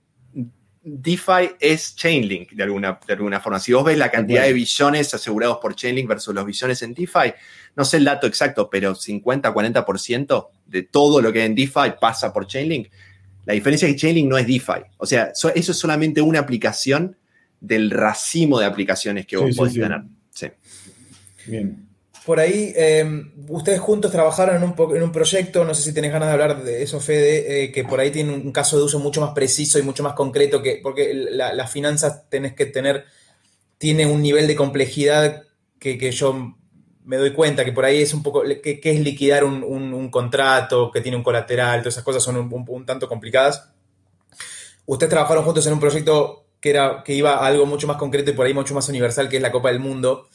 DeFi 0.84 1.56
es 1.60 1.96
Chainlink 1.96 2.52
de 2.52 2.64
alguna, 2.64 3.00
de 3.08 3.14
alguna 3.14 3.40
forma. 3.40 3.60
Si 3.60 3.74
vos 3.74 3.84
ves 3.84 3.98
la 3.98 4.12
cantidad 4.12 4.44
de 4.44 4.54
billones 4.54 5.14
asegurados 5.14 5.58
por 5.58 5.76
Chainlink 5.76 6.08
versus 6.08 6.36
los 6.36 6.46
billones 6.46 6.82
en 6.84 6.94
DeFi, 6.94 7.34
no 7.76 7.84
sé 7.84 7.98
el 7.98 8.06
dato 8.06 8.28
exacto, 8.28 8.70
pero 8.70 8.94
50-40% 8.94 10.48
de 10.68 10.84
todo 10.84 11.22
lo 11.22 11.34
que 11.34 11.42
hay 11.42 11.46
en 11.48 11.56
DeFi 11.56 11.94
pasa 12.00 12.32
por 12.32 12.46
Chainlink. 12.46 12.90
La 13.46 13.54
diferencia 13.54 13.88
es 13.88 13.96
que 13.96 14.00
Chainlink 14.00 14.30
no 14.30 14.38
es 14.38 14.46
DeFi. 14.46 14.84
O 14.98 15.06
sea, 15.06 15.32
eso 15.34 15.50
es 15.52 15.66
solamente 15.78 16.22
una 16.22 16.40
aplicación 16.40 17.18
del 17.60 17.90
racimo 17.90 18.60
de 18.60 18.66
aplicaciones 18.66 19.26
que 19.26 19.38
vos 19.38 19.56
podés 19.56 19.74
tener. 19.74 20.02
Sí. 20.02 20.08
Bien. 21.48 21.86
Por 22.26 22.40
ahí, 22.40 22.74
em, 22.76 23.32
ustedes 23.50 23.80
juntos 23.80 24.12
trabajaron 24.12 24.56
en 24.56 24.64
un, 24.64 24.96
en 24.96 25.04
un, 25.04 25.12
proyecto, 25.12 25.64
no 25.64 25.76
sé 25.76 25.84
si 25.84 25.94
tenés 25.94 26.12
ganas 26.12 26.30
de 26.30 26.34
hablar 26.34 26.64
de 26.64 26.82
eso, 26.82 27.00
Fede, 27.00 27.66
eh, 27.66 27.72
que 27.72 27.84
por 27.84 28.00
ahí 28.00 28.10
tiene 28.10 28.34
un 28.34 28.52
caso 28.52 28.78
de 28.78 28.84
uso 28.84 28.98
mucho 28.98 29.22
más 29.22 29.32
preciso 29.32 29.78
y 29.78 29.84
mucho 29.84 30.02
más 30.02 30.14
concreto, 30.14 30.64
que, 30.64 30.80
porque 30.82 31.14
las 31.14 31.72
finanzas 31.72 32.28
tenés 32.28 32.54
que 32.54 32.66
tener, 32.66 33.06
tiene 33.78 34.08
un 34.08 34.24
nivel 34.24 34.48
de 34.48 34.56
complejidad 34.56 35.44
que, 35.80 36.12
yo 36.12 36.56
me 37.04 37.18
doy 37.18 37.32
cuenta 37.32 37.64
que 37.64 37.72
por 37.72 37.86
ahí 37.86 38.02
es 38.02 38.14
un 38.16 38.24
poco, 38.24 38.42
que, 38.42 38.80
es 38.84 39.00
liquidar 39.02 39.44
un, 39.44 40.10
contrato, 40.10 40.90
que 40.90 41.02
tiene 41.02 41.18
un 41.18 41.24
colateral, 41.24 41.82
todas 41.82 41.94
esas 41.94 42.04
cosas 42.04 42.24
son 42.24 42.38
un, 42.38 42.86
tanto 42.88 43.08
complicadas. 43.08 43.70
Ustedes 44.88 45.12
trabajaron 45.12 45.44
juntos 45.44 45.68
en 45.68 45.74
un 45.74 45.80
proyecto 45.80 46.48
que, 46.60 46.72
era, 46.72 47.04
que 47.04 47.14
iba 47.14 47.36
a 47.36 47.46
algo 47.46 47.68
mucho 47.68 47.86
más 47.86 47.98
concreto 47.98 48.32
y 48.32 48.34
por 48.34 48.48
ahí 48.48 48.54
mucho 48.56 48.74
más 48.74 48.90
universal, 48.90 49.30
que 49.30 49.36
es 49.36 49.42
la 49.44 49.52
Copa 49.52 49.70
del 49.70 49.80
Mundo. 49.80 50.28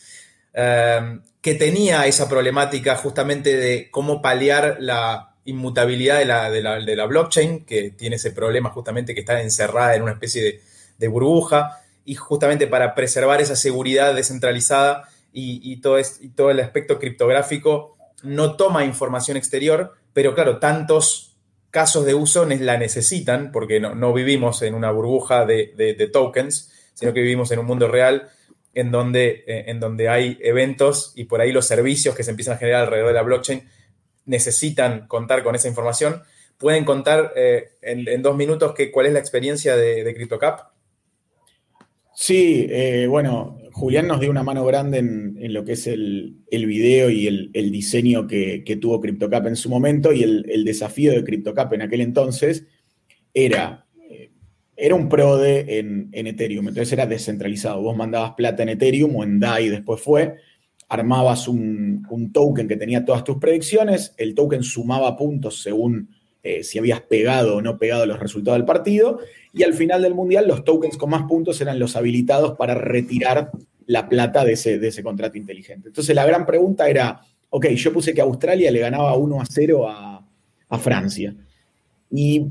Em, 0.52 1.22
que 1.40 1.54
tenía 1.54 2.06
esa 2.06 2.28
problemática 2.28 2.96
justamente 2.96 3.56
de 3.56 3.90
cómo 3.90 4.20
paliar 4.20 4.76
la 4.80 5.36
inmutabilidad 5.44 6.18
de 6.50 6.96
la, 6.96 7.06
blockchain, 7.06 7.64
que 7.64 7.90
tiene 7.90 8.16
ese 8.16 8.32
problema 8.32 8.70
justamente 8.70 9.14
que 9.14 9.20
está 9.20 9.40
encerrada 9.40 9.94
en 9.94 10.02
una 10.02 10.12
especie 10.12 10.60
de, 10.98 11.08
burbuja, 11.08 11.80
y 12.04 12.14
justamente 12.14 12.66
para 12.66 12.94
preservar 12.94 13.40
esa 13.40 13.56
seguridad 13.56 14.14
descentralizada 14.14 15.08
y, 15.32 15.80
todo, 15.80 15.98
y 15.98 16.28
todo 16.30 16.50
el 16.50 16.60
aspecto 16.60 16.98
criptográfico 16.98 17.96
no 18.22 18.56
toma 18.56 18.84
información 18.84 19.38
exterior, 19.38 19.94
pero 20.12 20.34
claro, 20.34 20.58
tantos 20.58 21.38
casos 21.70 22.04
de 22.04 22.14
uso 22.14 22.44
la 22.44 22.76
necesitan, 22.76 23.50
porque 23.50 23.80
no, 23.80 24.12
vivimos 24.12 24.60
en 24.60 24.74
una 24.74 24.90
burbuja 24.90 25.46
de 25.46 26.10
tokens, 26.12 26.70
sino 26.92 27.14
que 27.14 27.20
vivimos 27.20 27.50
en 27.50 27.60
un 27.60 27.66
mundo 27.66 27.88
real 27.88 28.30
en 28.74 28.90
donde, 28.90 29.44
eh, 29.46 29.64
en 29.66 29.80
donde 29.80 30.08
hay 30.08 30.38
eventos 30.40 31.12
y 31.16 31.24
por 31.24 31.40
ahí 31.40 31.52
los 31.52 31.66
servicios 31.66 32.14
que 32.14 32.22
se 32.22 32.30
empiezan 32.30 32.54
a 32.54 32.58
generar 32.58 32.82
alrededor 32.82 33.08
de 33.08 33.14
la 33.14 33.22
blockchain 33.22 33.62
necesitan 34.26 35.06
contar 35.08 35.42
con 35.42 35.54
esa 35.54 35.68
información. 35.68 36.22
¿Pueden 36.56 36.84
contar 36.84 37.32
eh, 37.36 37.70
en, 37.82 38.22
dos 38.22 38.36
minutos 38.36 38.74
que, 38.74 38.90
cuál 38.90 39.06
es 39.06 39.12
la 39.12 39.18
experiencia 39.18 39.76
de, 39.76 40.14
CryptoCap? 40.14 40.72
Sí, 42.14 42.66
eh, 42.68 43.06
bueno, 43.08 43.58
Julián 43.72 44.06
nos 44.06 44.20
dio 44.20 44.30
una 44.30 44.42
mano 44.42 44.64
grande 44.66 44.98
en, 44.98 45.52
lo 45.54 45.64
que 45.64 45.72
es 45.72 45.86
el, 45.86 46.36
video 46.50 47.08
y 47.08 47.26
el, 47.26 47.72
diseño 47.72 48.26
que, 48.26 48.78
tuvo 48.80 49.00
CryptoCap 49.00 49.46
en 49.46 49.56
su 49.56 49.70
momento 49.70 50.12
y 50.12 50.22
el, 50.22 50.44
el 50.50 50.64
desafío 50.64 51.12
de 51.12 51.24
CryptoCap 51.24 51.72
en 51.72 51.82
aquel 51.82 52.02
entonces 52.02 52.66
era 53.32 53.86
era 54.80 54.94
un 54.94 55.10
PRODE 55.10 55.78
en, 55.78 56.08
en, 56.12 56.26
Ethereum, 56.26 56.68
entonces 56.68 56.90
era 56.92 57.06
descentralizado. 57.06 57.82
Vos 57.82 57.96
mandabas 57.96 58.32
plata 58.32 58.62
en 58.62 58.70
Ethereum 58.70 59.14
o 59.14 59.24
en 59.24 59.38
DAI 59.38 59.68
después 59.68 60.00
fue, 60.00 60.36
armabas 60.88 61.48
un, 61.48 62.30
token 62.32 62.66
que 62.66 62.76
tenía 62.76 63.04
todas 63.04 63.22
tus 63.22 63.36
predicciones, 63.36 64.14
el 64.16 64.34
token 64.34 64.62
sumaba 64.62 65.16
puntos 65.16 65.62
según 65.62 66.08
eh, 66.42 66.64
si 66.64 66.78
habías 66.78 67.02
pegado 67.02 67.56
o 67.56 67.62
no 67.62 67.78
pegado 67.78 68.06
los 68.06 68.18
resultados 68.18 68.58
del 68.58 68.64
partido, 68.64 69.20
y 69.52 69.64
al 69.64 69.74
final 69.74 70.00
del 70.00 70.14
mundial 70.14 70.48
los 70.48 70.64
tokens 70.64 70.96
con 70.96 71.10
más 71.10 71.24
puntos 71.24 71.60
eran 71.60 71.78
los 71.78 71.94
habilitados 71.94 72.56
para 72.56 72.74
retirar 72.74 73.50
la 73.84 74.08
plata 74.08 74.44
de 74.44 74.52
ese, 74.52 74.78
de 74.78 74.88
ese 74.88 75.02
contrato 75.02 75.36
inteligente. 75.36 75.88
Entonces 75.88 76.14
la 76.14 76.24
gran 76.24 76.46
pregunta 76.46 76.88
era, 76.88 77.20
ok, 77.50 77.66
yo 77.68 77.92
puse 77.92 78.14
que 78.14 78.22
Australia 78.22 78.70
le 78.70 78.78
ganaba 78.78 79.14
1 79.14 79.42
a 79.42 79.44
0 79.44 79.88
a, 79.88 80.26
a 80.70 80.78
Francia. 80.78 81.34
Y 82.10 82.46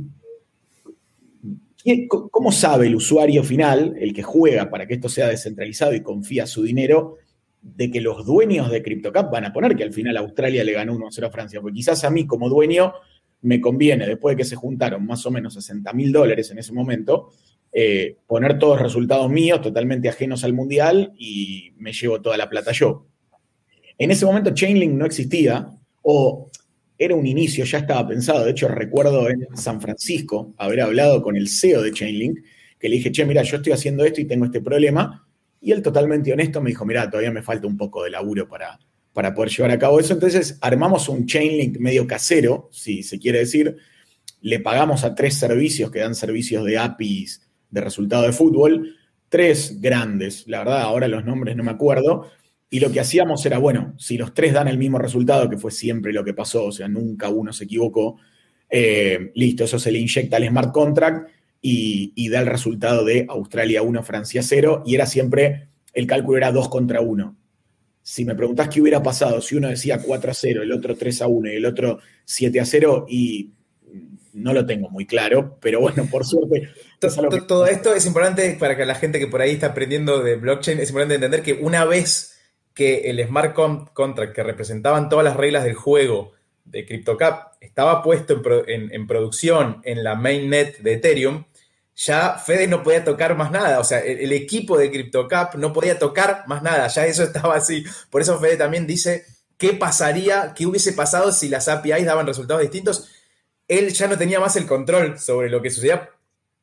¿Cómo 2.08 2.52
sabe 2.52 2.88
el 2.88 2.96
usuario 2.96 3.44
final, 3.44 3.96
el 4.00 4.14
que 4.14 4.24
juega 4.24 4.70
para 4.70 4.86
que 4.86 4.96
esto 4.96 5.08
sea 5.08 5.28
descentralizado 5.28 5.94
y 5.94 6.02
confía 6.02 6.46
su 6.46 6.64
dinero, 6.64 7.16
de 7.62 7.90
que 7.92 8.02
los 8.02 8.26
dueños 8.26 8.70
de 8.70 8.82
CryptoCap 8.82 9.32
van 9.32 9.46
a 9.46 9.54
poner 9.54 9.76
que 9.76 9.84
al 9.84 9.94
final 9.94 10.18
Australia 10.18 10.64
le 10.64 10.74
ganó 10.74 10.98
1-0 10.98 11.28
a 11.28 11.32
Francia? 11.32 11.62
Porque 11.62 11.76
quizás 11.76 12.04
a 12.04 12.10
mí 12.10 12.28
como 12.28 12.50
dueño 12.50 12.94
me 13.42 13.62
conviene, 13.62 14.06
después 14.06 14.36
de 14.36 14.44
que 14.44 14.50
se 14.50 14.56
juntaron 14.56 15.06
más 15.06 15.26
o 15.26 15.32
menos 15.32 15.54
60 15.54 15.94
mil 15.94 16.12
dólares 16.12 16.52
en 16.52 16.60
ese 16.60 16.74
momento, 16.74 17.32
eh, 17.72 18.18
poner 18.28 18.58
todos 18.58 18.82
resultados 18.82 19.30
míos 19.30 19.62
totalmente 19.62 20.10
ajenos 20.10 20.44
al 20.44 20.54
mundial 20.54 21.14
y 21.18 21.72
me 21.78 21.94
llevo 21.94 22.20
toda 22.22 22.36
la 22.36 22.50
plata 22.50 22.72
yo. 22.72 23.06
En 23.98 24.12
ese 24.12 24.26
momento 24.26 24.54
Chainlink 24.54 24.94
no 24.94 25.06
existía, 25.06 25.70
o 26.02 26.50
era 27.00 27.16
un 27.16 27.26
inicio, 27.26 27.64
ya 27.64 27.80
estaba 27.80 28.06
pensado. 28.06 28.44
De 28.44 28.52
hecho, 28.52 28.68
recuerdo 28.68 29.30
en 29.30 29.48
San 29.56 29.80
Francisco 29.80 30.54
haber 30.58 30.82
hablado 30.82 31.24
con 31.24 31.38
el 31.38 31.48
CEO 31.48 31.82
de 31.82 31.94
Chainlink, 31.94 32.40
que 32.78 32.90
le 32.90 32.98
dije, 32.98 33.12
che, 33.12 33.26
mira, 33.26 33.42
yo 33.42 33.58
estoy 33.58 33.72
haciendo 33.72 34.04
esto 34.04 34.20
y 34.20 34.26
tengo 34.26 34.44
este 34.44 34.60
problema. 34.60 35.26
Y 35.62 35.72
él 35.72 35.82
totalmente 35.82 36.32
honesto 36.34 36.62
me 36.62 36.72
dijo, 36.72 36.86
mira, 36.86 37.10
todavía 37.10 37.32
me 37.32 37.42
falta 37.42 37.68
un 37.68 37.78
poco 37.78 38.04
de 38.04 38.10
laburo 38.10 38.50
para, 38.50 38.78
para 39.14 39.34
poder 39.34 39.50
llevar 39.50 39.72
a 39.72 39.80
cabo 39.80 40.00
eso. 40.00 40.14
Entonces 40.14 40.58
armamos 40.60 41.08
un 41.08 41.26
Chainlink 41.26 41.78
medio 41.78 42.06
casero, 42.06 42.70
si 42.72 43.02
se 43.02 43.18
quiere 43.18 43.40
decir. 43.40 43.78
Le 44.42 44.60
pagamos 44.60 45.06
a 45.06 45.16
tres 45.16 45.36
servicios 45.36 45.92
que 45.92 46.00
dan 46.00 46.16
servicios 46.16 46.66
de 46.66 46.78
APIs 46.78 47.50
de 47.70 47.82
resultado 47.82 48.24
de 48.24 48.34
fútbol, 48.34 48.96
tres 49.30 49.80
grandes, 49.80 50.46
la 50.48 50.60
verdad, 50.60 50.82
ahora 50.82 51.08
los 51.08 51.24
nombres 51.24 51.56
no 51.56 51.64
me 51.64 51.72
acuerdo, 51.72 52.32
y 52.70 52.80
lo 52.80 52.92
que 52.92 53.00
hacíamos 53.00 53.44
era, 53.46 53.58
bueno, 53.58 53.96
si 53.98 54.18
los 54.18 54.34
tres 54.34 54.54
dan 54.54 54.68
el 54.68 54.78
mismo 54.78 55.00
resultado, 55.00 55.50
que 55.50 55.58
fue 55.58 55.72
siempre 55.72 56.14
lo 56.14 56.24
que 56.24 56.34
pasó, 56.36 56.66
o 56.66 56.72
sea, 56.72 56.88
nunca 56.88 57.30
uno 57.30 57.52
se 57.52 57.64
equivocó, 57.64 58.18
eh, 58.70 59.32
listo, 59.34 59.64
eso 59.64 59.80
se 59.80 59.92
le 59.92 60.00
inyecta 60.00 60.38
al 60.38 60.48
smart 60.48 60.72
contract 60.72 61.30
y, 61.62 62.30
da 62.30 62.42
el 62.42 62.48
resultado 62.48 63.04
de 63.04 63.26
Australia 63.28 63.82
1, 63.82 64.04
Francia 64.04 64.44
0, 64.44 64.84
y 64.86 64.94
era 64.96 65.08
siempre, 65.08 65.70
el 65.94 66.06
cálculo 66.06 66.38
era 66.38 66.52
2 66.52 66.70
contra 66.70 67.02
1. 67.02 67.36
Si 68.04 68.24
me 68.24 68.36
preguntás 68.36 68.70
qué 68.70 68.82
hubiera 68.82 69.02
pasado 69.02 69.42
si 69.42 69.56
uno 69.56 69.68
decía 69.68 70.00
4 70.02 70.32
a 70.32 70.34
0, 70.34 70.64
el 70.64 70.72
otro 70.72 70.96
3 70.96 71.22
a 71.24 71.28
1 71.28 71.52
y 71.52 71.56
el 71.56 71.66
otro 71.66 72.00
7 72.26 72.60
a 72.60 72.66
0, 72.66 73.08
y 73.10 73.50
no 74.34 74.54
lo 74.54 74.66
tengo 74.66 74.90
muy 74.90 75.08
claro, 75.08 75.58
pero 75.60 75.82
bueno, 75.82 76.08
por 76.10 76.24
suerte. 76.24 76.70
Todo, 77.48 77.66
esto 77.66 77.96
es 77.96 78.06
importante 78.06 78.56
para 78.60 78.78
que 78.78 78.86
la 78.86 78.96
gente 78.96 79.18
que 79.18 79.28
por 79.28 79.42
ahí 79.42 79.52
está 79.52 79.68
aprendiendo 79.68 80.22
de 80.24 80.36
blockchain, 80.36 80.80
es 80.80 80.90
importante 80.90 81.16
entender 81.16 81.42
que 81.42 81.54
una 81.54 81.84
vez 81.86 82.39
que 82.80 83.10
el 83.10 83.22
smart 83.28 83.54
contract 83.94 84.34
que 84.34 84.42
representaban 84.42 85.10
todas 85.10 85.26
las 85.26 85.36
reglas 85.36 85.66
del 85.66 85.74
juego 85.74 86.32
de 86.64 86.86
CryptoCap 86.86 87.56
estaba 87.60 88.02
puesto 88.02 88.42
en, 88.68 89.06
producción 89.06 89.82
en 89.84 90.02
la 90.02 90.16
mainnet 90.16 90.78
de 90.78 90.94
Ethereum, 90.94 91.44
ya 91.94 92.38
Fede 92.38 92.68
no 92.68 92.82
podía 92.82 93.04
tocar 93.04 93.36
más 93.36 93.52
nada. 93.52 93.82
O 93.82 93.84
sea, 93.84 94.00
el, 94.00 94.32
equipo 94.32 94.78
de 94.78 94.90
CryptoCap 94.90 95.56
no 95.56 95.74
podía 95.74 96.00
tocar 96.00 96.46
más 96.48 96.64
nada. 96.64 96.88
Ya 96.88 97.06
eso 97.06 97.24
estaba 97.24 97.58
así. 97.58 97.84
Por 98.10 98.22
eso 98.22 98.40
Fede 98.40 98.56
también 98.56 98.88
dice 98.88 99.26
qué 99.58 99.74
pasaría, 99.74 100.54
qué 100.56 100.66
hubiese 100.66 100.94
pasado 100.94 101.34
si 101.34 101.50
las 101.50 101.68
APIs 101.68 102.06
daban 102.06 102.28
resultados 102.28 102.62
distintos. 102.62 103.10
Él 103.68 103.92
ya 103.92 104.08
no 104.08 104.18
tenía 104.18 104.40
más 104.40 104.56
el 104.56 104.66
control 104.66 105.20
sobre 105.20 105.50
lo 105.50 105.62
que 105.62 105.70
sucedía. 105.70 106.12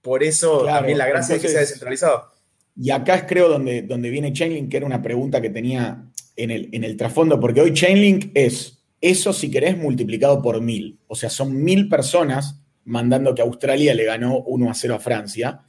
Por 0.01 0.23
eso 0.23 0.65
también 0.65 0.97
la 0.97 1.09
gracia 1.09 1.37
es 1.37 1.43
que 1.43 1.49
sea 1.49 1.61
descentralizado. 1.61 2.33
Y 2.79 2.91
acá 2.91 3.15
es 3.15 3.25
creo 3.25 3.49
donde, 3.49 3.83
donde 3.83 4.11
viene 4.11 4.33
Chainlink, 4.33 4.71
que 4.71 4.77
era 4.77 4.87
una 4.87 5.03
pregunta 5.03 5.41
que 5.41 5.51
tenía 5.51 6.05
en 6.37 6.51
el, 6.51 6.69
en 6.73 6.85
el 6.85 6.97
trasfondo, 6.97 7.41
porque 7.41 7.61
hoy 7.61 7.73
Chainlink 7.73 8.31
es 8.35 8.83
eso, 9.01 9.33
si 9.33 9.51
querés, 9.51 9.79
multiplicado 9.79 10.43
por 10.43 10.61
mil. 10.61 10.99
O 11.07 11.15
sea, 11.15 11.31
son 11.31 11.63
mil 11.63 11.89
personas 11.89 12.61
mandando 12.85 13.35
que 13.35 13.43
Australia 13.43 13.95
le 13.95 14.05
ganó 14.05 14.41
1 14.41 14.71
a 14.71 14.75
0 14.75 14.95
a 14.95 14.99
Francia. 14.99 15.63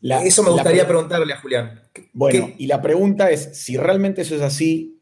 eso 0.00 0.42
me 0.42 0.50
gustaría 0.50 0.86
preguntarle 0.86 1.32
a 1.32 1.40
Julián. 1.40 1.80
Bueno, 2.12 2.52
y 2.58 2.66
la 2.66 2.82
pregunta 2.82 3.30
es, 3.30 3.56
si 3.56 3.76
realmente 3.76 4.22
eso 4.22 4.36
es 4.36 4.42
así, 4.42 5.00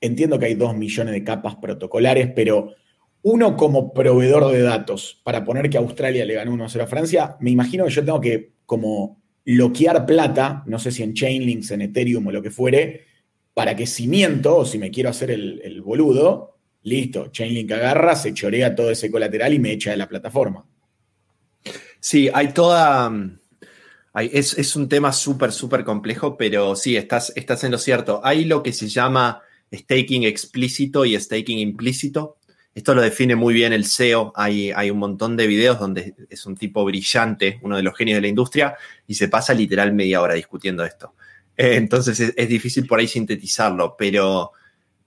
entiendo 0.00 0.38
que 0.38 0.46
hay 0.46 0.54
dos 0.54 0.76
millones 0.76 1.14
de 1.14 1.24
capas 1.24 1.56
protocolares, 1.56 2.30
pero 2.34 2.74
uno 3.22 3.56
como 3.56 3.94
proveedor 3.94 4.52
de 4.52 4.62
datos 4.62 5.20
para 5.24 5.44
poner 5.44 5.70
que 5.70 5.78
Australia 5.78 6.24
le 6.24 6.34
ganó 6.34 6.52
1 6.52 6.64
a 6.64 6.68
0 6.68 6.84
a 6.84 6.88
Francia, 6.88 7.36
me 7.40 7.50
imagino 7.50 7.84
que 7.84 7.90
yo 7.90 8.04
tengo 8.04 8.20
que 8.20 8.52
como 8.66 9.21
bloquear 9.44 10.06
plata, 10.06 10.62
no 10.66 10.78
sé 10.78 10.92
si 10.92 11.02
en 11.02 11.14
Chainlinks, 11.14 11.70
en 11.72 11.82
Ethereum 11.82 12.26
o 12.26 12.32
lo 12.32 12.42
que 12.42 12.50
fuere, 12.50 13.06
para 13.54 13.76
que 13.76 13.86
si 13.86 14.08
miento 14.08 14.56
o 14.56 14.64
si 14.64 14.78
me 14.78 14.90
quiero 14.90 15.10
hacer 15.10 15.30
el, 15.30 15.82
boludo, 15.82 16.56
listo, 16.82 17.28
Chainlink 17.28 17.70
agarra, 17.72 18.16
se 18.16 18.34
chorea 18.34 18.74
todo 18.74 18.90
ese 18.90 19.10
colateral 19.10 19.52
y 19.52 19.58
me 19.58 19.72
echa 19.72 19.90
de 19.90 19.96
la 19.96 20.08
plataforma. 20.08 20.64
Sí, 22.00 22.28
hay 22.32 22.52
toda... 22.52 23.10
Mm, 23.10 23.38
es, 24.14 24.76
un 24.76 24.88
tema 24.88 25.12
súper, 25.12 25.52
súper 25.52 25.84
complejo, 25.84 26.36
pero 26.36 26.76
sí, 26.76 26.96
estás, 26.96 27.32
estás 27.36 27.64
en 27.64 27.72
lo 27.72 27.78
cierto. 27.78 28.20
Hay 28.24 28.44
lo 28.44 28.62
que 28.62 28.72
se 28.72 28.88
llama 28.88 29.42
staking 29.72 30.24
explícito 30.24 31.04
y 31.04 31.18
staking 31.18 31.58
implícito. 31.58 32.36
Esto 32.74 32.94
lo 32.94 33.02
define 33.02 33.36
muy 33.36 33.52
bien 33.52 33.72
el 33.72 33.84
SEO. 33.84 34.32
Hay, 34.34 34.70
hay, 34.70 34.90
un 34.90 34.98
montón 34.98 35.36
de 35.36 35.46
videos 35.46 35.78
donde 35.78 36.14
es 36.30 36.46
un 36.46 36.56
tipo 36.56 36.84
brillante, 36.84 37.58
uno 37.62 37.76
de 37.76 37.82
los 37.82 37.96
genios 37.96 38.16
de 38.16 38.22
la 38.22 38.28
industria, 38.28 38.76
y 39.06 39.14
se 39.14 39.28
pasa 39.28 39.52
literal 39.52 39.92
media 39.92 40.22
hora 40.22 40.34
discutiendo 40.34 40.84
esto. 40.84 41.14
Eh, 41.56 41.76
entonces 41.76 42.18
es, 42.34 42.48
difícil 42.48 42.86
por 42.86 42.98
ahí 42.98 43.06
sintetizarlo, 43.06 43.94
pero, 43.96 44.52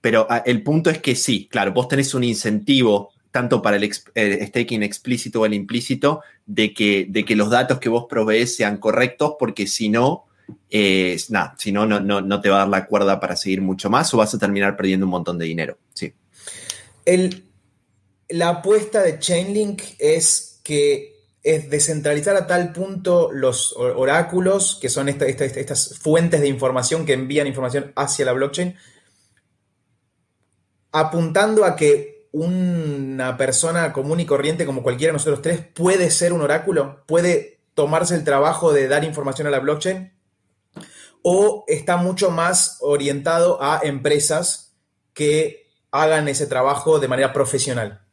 pero 0.00 0.26
ah, 0.30 0.42
el 0.46 0.62
punto 0.62 0.90
es 0.90 0.98
que 0.98 1.16
sí, 1.16 1.48
claro, 1.50 1.72
vos 1.72 1.88
tenés 1.88 2.14
un 2.14 2.22
incentivo 2.24 3.10
tanto 3.32 3.60
para 3.60 3.76
el, 3.76 3.92
staking 3.92 4.82
explícito 4.82 5.42
o 5.42 5.46
el 5.46 5.52
implícito, 5.52 6.22
de 6.46 6.72
que, 6.72 7.06
de 7.10 7.24
que 7.24 7.36
los 7.36 7.50
datos 7.50 7.78
que 7.78 7.90
vos 7.90 8.06
provees 8.08 8.56
sean 8.56 8.78
correctos, 8.78 9.34
porque 9.38 9.66
si 9.66 9.90
no, 9.90 10.24
eh, 10.70 11.18
si 11.58 11.72
no, 11.72 11.84
no, 11.84 12.00
no, 12.00 12.40
te 12.40 12.48
va 12.48 12.56
a 12.56 12.58
dar 12.60 12.68
la 12.68 12.86
cuerda 12.86 13.20
para 13.20 13.36
seguir 13.36 13.60
mucho 13.60 13.90
más 13.90 14.14
o 14.14 14.16
vas 14.16 14.32
a 14.32 14.38
terminar 14.38 14.74
perdiendo 14.74 15.04
un 15.04 15.10
montón 15.10 15.36
de 15.36 15.44
dinero. 15.44 15.76
Sí. 15.92 16.14
La 18.28 18.48
apuesta 18.48 19.02
de 19.02 19.18
Chainlink 19.18 19.82
es 19.98 20.60
que 20.62 21.16
es 21.42 21.70
descentralizar 21.70 22.34
a 22.36 22.46
tal 22.48 22.72
punto 22.72 23.30
los 23.32 23.72
oráculos, 23.76 24.78
que 24.80 24.88
son 24.88 25.08
estas 25.08 25.98
fuentes 25.98 26.40
de 26.40 26.48
información 26.48 27.06
que 27.06 27.12
envían 27.12 27.46
información 27.46 27.92
hacia 27.94 28.24
la 28.24 28.32
blockchain, 28.32 28.76
apuntando 30.90 31.64
a 31.64 31.76
que 31.76 32.16
una 32.32 33.36
persona 33.36 33.92
común 33.92 34.20
y 34.20 34.26
corriente 34.26 34.66
como 34.66 34.82
cualquiera 34.82 35.12
de 35.12 35.18
nosotros 35.18 35.40
tres 35.40 35.60
puede 35.72 36.10
ser 36.10 36.32
un 36.32 36.42
oráculo? 36.42 37.04
¿Puede 37.06 37.60
tomarse 37.74 38.14
el 38.16 38.24
trabajo 38.24 38.72
de 38.72 38.88
dar 38.88 39.04
información 39.04 39.46
a 39.46 39.50
la 39.50 39.60
blockchain? 39.60 40.12
¿O 41.22 41.64
está 41.68 41.96
mucho 41.96 42.30
más 42.30 42.78
orientado 42.80 43.62
a 43.62 43.80
empresas 43.84 44.74
que 45.14 45.70
hagan 45.92 46.28
ese 46.28 46.46
trabajo 46.46 46.98
de 46.98 47.08
manera 47.08 47.32
profesional? 47.32 48.05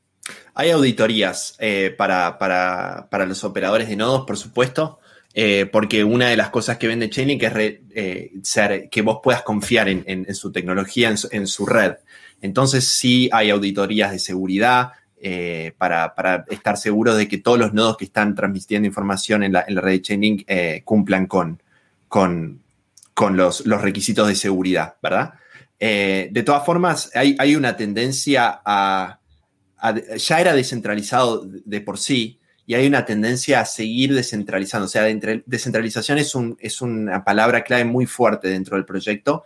Hay 0.56 0.70
auditorías 0.70 1.56
eh, 1.60 1.94
para, 1.98 3.08
los 3.28 3.44
operadores 3.44 3.90
de 3.90 3.96
nodos, 3.96 4.26
por 4.26 4.38
supuesto, 4.38 5.00
eh, 5.34 5.68
porque 5.72 6.04
una 6.04 6.30
de 6.30 6.38
las 6.38 6.50
cosas 6.50 6.78
que 6.78 6.88
vende 6.88 7.10
Chainlink 7.10 7.42
es 7.42 7.54
eh, 7.56 8.32
ser, 8.44 8.90
que 8.90 9.02
vos 9.02 9.20
puedas 9.24 9.42
confiar 9.42 9.90
en, 9.90 10.36
su 10.36 10.52
tecnología, 10.52 11.14
en 11.32 11.48
su 11.48 11.66
red. 11.66 11.94
Entonces 12.42 12.88
sí 12.88 13.30
hay 13.32 13.50
auditorías 13.50 14.12
de 14.12 14.20
seguridad 14.20 14.92
eh, 15.20 15.74
para, 15.78 16.14
estar 16.50 16.78
seguros 16.78 17.18
de 17.18 17.28
que 17.28 17.40
todos 17.40 17.58
los 17.58 17.74
nodos 17.74 17.98
que 17.98 18.06
están 18.06 18.36
transmitiendo 18.36 18.86
información 18.86 19.42
en 19.42 19.54
la, 19.54 19.66
red 19.66 19.92
de 19.92 20.02
Chainlink 20.02 20.46
cumplan 20.84 21.26
con, 21.26 21.62
con, 22.08 22.60
los, 23.32 23.64
requisitos 23.66 24.28
de 24.28 24.36
seguridad, 24.36 24.96
¿verdad? 25.02 25.34
De 25.80 26.44
todas 26.46 26.66
formas, 26.66 27.10
hay, 27.16 27.56
una 27.56 27.76
tendencia 27.76 28.62
a, 28.64 29.20
Ya 30.18 30.40
era 30.40 30.54
descentralizado 30.54 31.46
de 31.46 31.82
por 31.82 31.98
sí, 31.98 32.40
y 32.66 32.76
hay 32.76 32.88
una 32.88 33.06
tendencia 33.06 33.60
a 33.60 33.66
seguir 33.66 34.14
descentralizando. 34.14 34.86
O 34.86 34.90
sea, 34.90 35.04
descentralización 35.46 36.18
es, 36.18 36.34
un, 36.36 36.58
es 36.60 36.82
una 36.82 37.24
palabra 37.24 37.64
clave 37.64 37.84
muy 37.84 38.06
fuerte 38.06 38.48
dentro 38.48 38.78
del 38.78 38.86
proyecto 38.86 39.44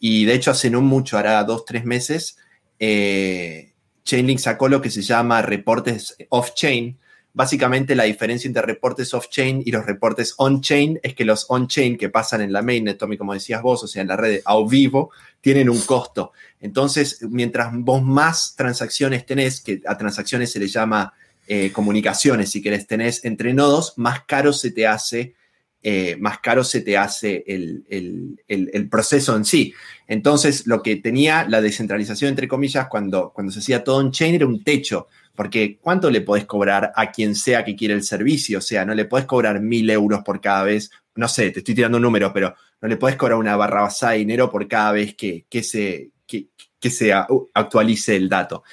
y 0.00 0.24
de 0.24 0.34
hecho, 0.34 0.50
hace 0.50 0.70
no 0.70 0.80
mucho, 0.80 1.18
hará 1.18 1.44
dos, 1.44 1.66
tres 1.66 1.84
meses, 1.84 2.38
eh, 2.78 3.74
Chainlink 4.02 4.38
sacó 4.38 4.66
lo 4.66 4.80
que 4.80 4.90
se 4.90 5.02
llama 5.02 5.42
reportes 5.42 6.16
off-chain. 6.30 6.98
Básicamente, 7.32 7.94
la 7.94 8.04
diferencia 8.04 8.48
entre 8.48 8.62
reportes 8.62 9.14
off-chain 9.14 9.62
y 9.64 9.70
los 9.70 9.86
reportes 9.86 10.34
on-chain 10.36 10.98
es 11.02 11.14
que 11.14 11.24
los 11.24 11.46
on-chain 11.48 11.96
que 11.96 12.08
pasan 12.08 12.40
en 12.40 12.52
la 12.52 12.60
mainnet, 12.60 12.98
Tommy, 12.98 13.16
como 13.16 13.34
decías 13.34 13.62
vos, 13.62 13.84
o 13.84 13.86
sea, 13.86 14.02
en 14.02 14.08
la 14.08 14.16
red 14.16 14.40
a 14.44 14.56
vivo, 14.68 15.10
tienen 15.40 15.70
un 15.70 15.80
costo. 15.82 16.32
Entonces, 16.60 17.18
mientras 17.22 17.70
vos 17.72 18.02
más 18.02 18.54
transacciones 18.56 19.26
tenés, 19.26 19.60
que 19.60 19.80
a 19.86 19.96
transacciones 19.96 20.50
se 20.50 20.58
le 20.58 20.66
llama 20.66 21.14
eh, 21.46 21.70
comunicaciones, 21.72 22.50
si 22.50 22.60
querés, 22.60 22.86
tenés 22.86 23.24
entre 23.24 23.54
nodos, 23.54 23.94
más 23.96 24.24
caro 24.24 24.52
se 24.52 24.72
te 24.72 24.86
hace 24.86 25.34
eh, 25.82 26.16
más 26.20 26.40
caro 26.40 26.62
se 26.62 26.82
te 26.82 26.98
hace 26.98 27.42
el, 27.46 28.88
proceso 28.90 29.34
en 29.36 29.44
sí. 29.44 29.72
Entonces, 30.06 30.66
lo 30.66 30.82
que 30.82 30.96
tenía 30.96 31.46
la 31.48 31.60
descentralización, 31.60 32.30
entre 32.30 32.48
comillas, 32.48 32.88
cuando, 32.88 33.32
cuando 33.32 33.52
se 33.52 33.60
hacía 33.60 33.82
todo 33.82 34.00
en 34.00 34.10
chain 34.10 34.34
era 34.34 34.46
un 34.46 34.62
techo, 34.62 35.08
porque 35.34 35.78
¿cuánto 35.80 36.10
le 36.10 36.20
podés 36.20 36.44
cobrar 36.44 36.92
a 36.94 37.10
quien 37.10 37.34
sea 37.34 37.64
que 37.64 37.76
quiere 37.76 37.94
el 37.94 38.02
servicio? 38.02 38.58
O 38.58 38.62
sea, 38.62 38.84
no 38.84 38.94
le 38.94 39.06
podés 39.06 39.24
cobrar 39.24 39.60
mil 39.60 39.88
euros 39.88 40.22
por 40.22 40.40
cada 40.40 40.64
vez, 40.64 40.90
no 41.14 41.28
sé, 41.28 41.50
te 41.50 41.60
estoy 41.60 41.74
tirando 41.74 41.96
un 41.96 42.02
número, 42.02 42.32
pero 42.32 42.54
no 42.82 42.88
le 42.88 42.96
podés 42.96 43.16
cobrar 43.16 43.38
una 43.38 43.56
barra 43.56 43.82
basada 43.82 44.12
de 44.12 44.18
dinero 44.18 44.50
por 44.50 44.68
cada 44.68 44.92
vez 44.92 45.14
que, 45.14 45.46
se, 45.62 46.10
que, 46.26 46.48
que 46.78 46.90
se 46.90 47.12
actualice 47.12 48.16
el 48.16 48.28
dato. 48.28 48.64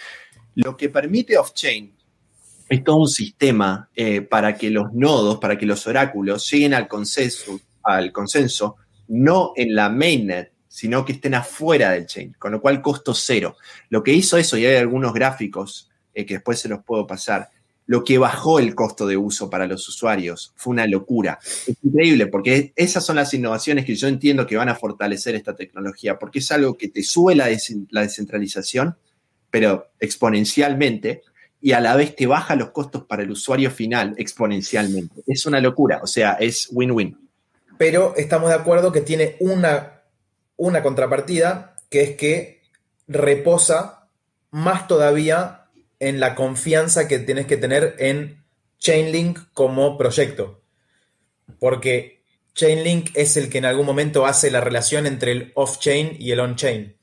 Lo 0.55 0.75
que 0.75 0.89
permite 0.89 1.37
off-chain 1.37 1.96
es 2.69 2.83
todo 2.83 2.97
un 2.97 3.07
sistema 3.07 3.89
eh, 3.95 4.21
para 4.21 4.55
que 4.55 4.69
los 4.69 4.93
nodos, 4.93 5.39
para 5.39 5.57
que 5.57 5.65
los 5.65 5.87
oráculos 5.87 6.49
lleguen 6.51 6.73
al 6.73 6.87
consenso, 6.87 7.59
al 7.83 8.11
consenso, 8.11 8.75
no 9.07 9.53
en 9.55 9.73
la 9.73 9.89
mainnet, 9.89 10.51
sino 10.67 11.05
que 11.05 11.13
estén 11.13 11.33
afuera 11.33 11.91
del 11.91 12.05
chain, 12.05 12.35
con 12.37 12.51
lo 12.51 12.61
cual 12.61 12.81
costo 12.81 13.13
cero. 13.13 13.55
Lo 13.89 14.03
que 14.03 14.13
hizo 14.13 14.37
eso, 14.37 14.57
y 14.57 14.65
hay 14.65 14.75
algunos 14.75 15.13
gráficos 15.13 15.89
eh, 16.13 16.25
que 16.25 16.35
después 16.35 16.59
se 16.59 16.69
los 16.69 16.83
puedo 16.83 17.07
pasar, 17.07 17.49
lo 17.87 18.03
que 18.03 18.17
bajó 18.17 18.59
el 18.59 18.75
costo 18.75 19.07
de 19.07 19.15
uso 19.15 19.49
para 19.49 19.65
los 19.65 19.87
usuarios 19.87 20.51
fue 20.57 20.71
una 20.71 20.85
locura. 20.85 21.39
Es 21.41 21.77
increíble 21.81 22.27
porque 22.27 22.73
esas 22.75 23.05
son 23.05 23.15
las 23.15 23.33
innovaciones 23.33 23.85
que 23.85 23.95
yo 23.95 24.09
entiendo 24.09 24.45
que 24.45 24.57
van 24.57 24.67
a 24.67 24.75
fortalecer 24.75 25.35
esta 25.35 25.55
tecnología, 25.55 26.19
porque 26.19 26.39
es 26.39 26.51
algo 26.51 26.77
que 26.77 26.89
te 26.89 27.01
sube 27.01 27.33
la, 27.33 27.47
la 27.89 28.01
descentralización, 28.01 28.97
pero 29.49 29.87
exponencialmente, 30.01 31.23
y 31.67 31.73
a 31.73 31.81
la 31.81 31.97
vez 31.97 32.15
te 32.15 32.27
baja 32.27 32.55
los 32.55 32.69
costos 32.69 33.03
para 33.03 33.23
el 33.23 33.31
usuario 33.31 33.69
final 33.69 34.15
exponencialmente. 34.17 35.21
Es 35.27 35.45
una 35.45 35.59
locura, 35.59 35.99
o 36.01 36.07
sea, 36.07 36.37
es 36.39 36.69
win-win. 36.71 37.19
Pero 37.77 38.13
estamos 38.15 38.47
de 38.47 38.55
acuerdo 38.55 38.93
que 38.93 39.01
tiene 39.01 39.35
una, 39.41 40.01
una 40.55 40.81
contrapartida, 40.81 41.75
que 41.89 42.03
es 42.03 42.15
que 42.15 42.61
reposa 43.09 44.07
más 44.49 44.87
todavía 44.87 45.65
en 45.99 46.21
la 46.21 46.35
confianza 46.35 47.09
que 47.09 47.19
tienes 47.19 47.47
que 47.47 47.57
tener 47.57 47.97
en 47.99 48.45
Chainlink 48.79 49.37
como 49.53 49.97
proyecto. 49.97 50.61
Porque 51.59 52.23
Chainlink 52.53 53.09
es 53.13 53.35
el 53.35 53.49
que 53.49 53.57
en 53.57 53.65
algún 53.65 53.85
momento 53.85 54.25
hace 54.25 54.51
la 54.51 54.61
relación 54.61 55.05
entre 55.05 55.33
el 55.33 55.51
off-chain 55.53 56.15
y 56.17 56.31
el 56.31 56.39
on-chain. 56.39 56.95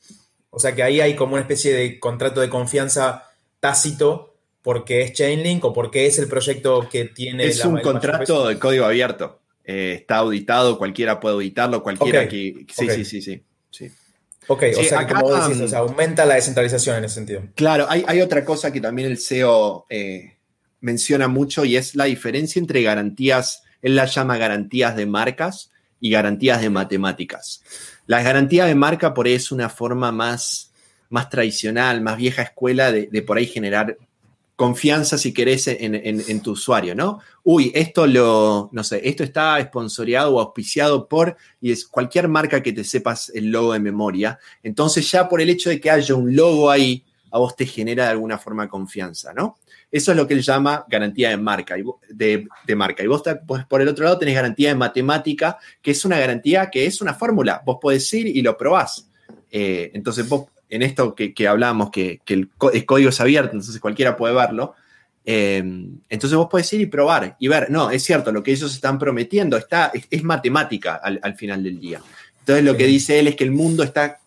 O 0.48 0.58
sea 0.58 0.74
que 0.74 0.82
ahí 0.82 1.02
hay 1.02 1.16
como 1.16 1.34
una 1.34 1.42
especie 1.42 1.74
de 1.74 2.00
contrato 2.00 2.40
de 2.40 2.48
confianza 2.48 3.24
tácito 3.60 4.33
porque 4.64 5.02
es 5.02 5.12
Chainlink 5.12 5.62
o 5.66 5.74
porque 5.74 6.06
es 6.06 6.18
el 6.18 6.26
proyecto 6.26 6.88
que 6.90 7.04
tiene... 7.04 7.44
Es 7.44 7.62
un 7.66 7.80
contrato 7.80 8.48
de 8.48 8.58
código 8.58 8.86
abierto. 8.86 9.42
Eh, 9.62 9.98
está 10.00 10.16
auditado, 10.16 10.78
cualquiera 10.78 11.20
puede 11.20 11.34
auditarlo, 11.34 11.82
cualquiera 11.82 12.26
que... 12.26 12.64
Sí, 12.72 12.88
sí, 12.88 13.04
sí, 13.04 13.20
sí, 13.20 13.44
sí. 13.70 13.92
Ok, 14.46 14.62
o 14.78 14.82
sea, 14.82 15.06
como 15.06 15.34
decís, 15.34 15.60
o 15.60 15.68
sea, 15.68 15.80
aumenta 15.80 16.24
la 16.24 16.36
descentralización 16.36 16.96
en 16.96 17.04
ese 17.04 17.16
sentido. 17.16 17.42
Claro, 17.54 17.86
hay, 17.90 18.22
otra 18.22 18.42
cosa 18.42 18.72
que 18.72 18.80
también 18.80 19.10
el 19.10 19.18
CEO 19.18 19.84
eh, 19.90 20.38
menciona 20.80 21.28
mucho 21.28 21.66
y 21.66 21.76
es 21.76 21.94
la 21.94 22.04
diferencia 22.04 22.58
entre 22.58 22.82
garantías, 22.82 23.64
él 23.82 23.96
la 23.96 24.06
llama 24.06 24.38
garantías 24.38 24.96
de 24.96 25.04
marcas 25.04 25.72
y 26.00 26.08
garantías 26.08 26.62
de 26.62 26.70
matemáticas. 26.70 27.62
Las 28.06 28.24
garantías 28.24 28.66
de 28.66 28.74
marca 28.74 29.12
por 29.12 29.26
ahí 29.26 29.34
es 29.34 29.52
una 29.52 29.68
forma 29.68 30.10
más, 30.10 30.72
más 31.10 31.28
tradicional, 31.28 32.00
más 32.00 32.16
vieja 32.16 32.40
escuela 32.40 32.92
de, 32.92 33.08
de 33.12 33.20
por 33.20 33.36
ahí 33.36 33.46
generar 33.46 33.98
confianza, 34.56 35.18
si 35.18 35.32
querés, 35.32 35.66
en, 35.66 36.40
tu 36.40 36.52
usuario, 36.52 36.94
¿no? 36.94 37.20
Uy, 37.42 37.72
esto 37.74 38.06
lo, 38.06 38.68
no 38.72 38.84
sé, 38.84 39.00
esto 39.08 39.24
está 39.24 39.58
esponsoreado 39.58 40.34
o 40.34 40.40
auspiciado 40.40 41.08
por, 41.08 41.36
y 41.60 41.72
es 41.72 41.86
cualquier 41.86 42.28
marca 42.28 42.62
que 42.62 42.72
te 42.72 42.84
sepas 42.84 43.30
el 43.34 43.50
logo 43.50 43.72
de 43.72 43.80
memoria. 43.80 44.38
Entonces 44.62 45.10
ya 45.10 45.28
por 45.28 45.40
el 45.40 45.50
hecho 45.50 45.70
de 45.70 45.80
que 45.80 45.90
haya 45.90 46.14
un 46.14 46.34
logo 46.36 46.70
ahí, 46.70 47.04
a 47.32 47.38
vos 47.38 47.56
te 47.56 47.66
genera 47.66 48.04
de 48.04 48.10
alguna 48.10 48.38
forma 48.38 48.68
confianza, 48.68 49.32
¿no? 49.32 49.56
Eso 49.90 50.12
es 50.12 50.16
lo 50.16 50.26
que 50.26 50.34
él 50.34 50.42
llama 50.42 50.84
garantía 50.88 51.30
de 51.30 51.36
marca, 51.36 51.74
de, 52.08 52.48
marca. 52.76 53.02
Y 53.02 53.08
vos, 53.08 53.22
pues, 53.46 53.64
por 53.64 53.82
el 53.82 53.88
otro 53.88 54.04
lado 54.04 54.18
tenés 54.18 54.36
garantía 54.36 54.68
de 54.68 54.76
matemática, 54.76 55.58
que 55.82 55.90
es 55.90 56.04
una 56.04 56.18
garantía 56.18 56.70
que 56.70 56.86
es 56.86 57.00
una 57.00 57.14
fórmula. 57.14 57.60
Vos 57.64 57.78
podés 57.80 58.12
ir 58.12 58.28
y 58.28 58.40
lo 58.40 58.56
probás. 58.56 59.08
Eh, 59.50 59.90
entonces 59.94 60.28
vos 60.28 60.46
en 60.74 60.82
esto 60.82 61.14
que, 61.14 61.32
que 61.32 61.46
hablábamos, 61.46 61.90
que, 61.90 62.20
el, 62.26 62.50
código 62.56 63.08
es 63.08 63.20
abierto, 63.20 63.52
entonces 63.52 63.80
cualquiera 63.80 64.16
puede 64.16 64.34
verlo. 64.34 64.74
Em, 65.24 66.00
entonces 66.08 66.36
vos 66.36 66.48
podés 66.50 66.70
ir 66.72 66.80
y 66.80 66.86
probar 66.86 67.36
y 67.38 67.46
ver, 67.46 67.70
no, 67.70 67.92
es 67.92 68.02
cierto, 68.02 68.32
lo 68.32 68.42
que 68.42 68.50
ellos 68.50 68.74
están 68.74 68.98
prometiendo 68.98 69.56
está, 69.56 69.92
es, 70.10 70.24
matemática 70.24 70.96
al, 70.96 71.34
final 71.36 71.62
del 71.62 71.78
día. 71.78 72.00
Entonces 72.40 72.64
lo 72.64 72.76
que 72.76 72.86
dice 72.86 73.20
él 73.20 73.28
es 73.28 73.36
que 73.36 73.44
el 73.44 73.52
mundo 73.52 73.84
está 73.84 74.18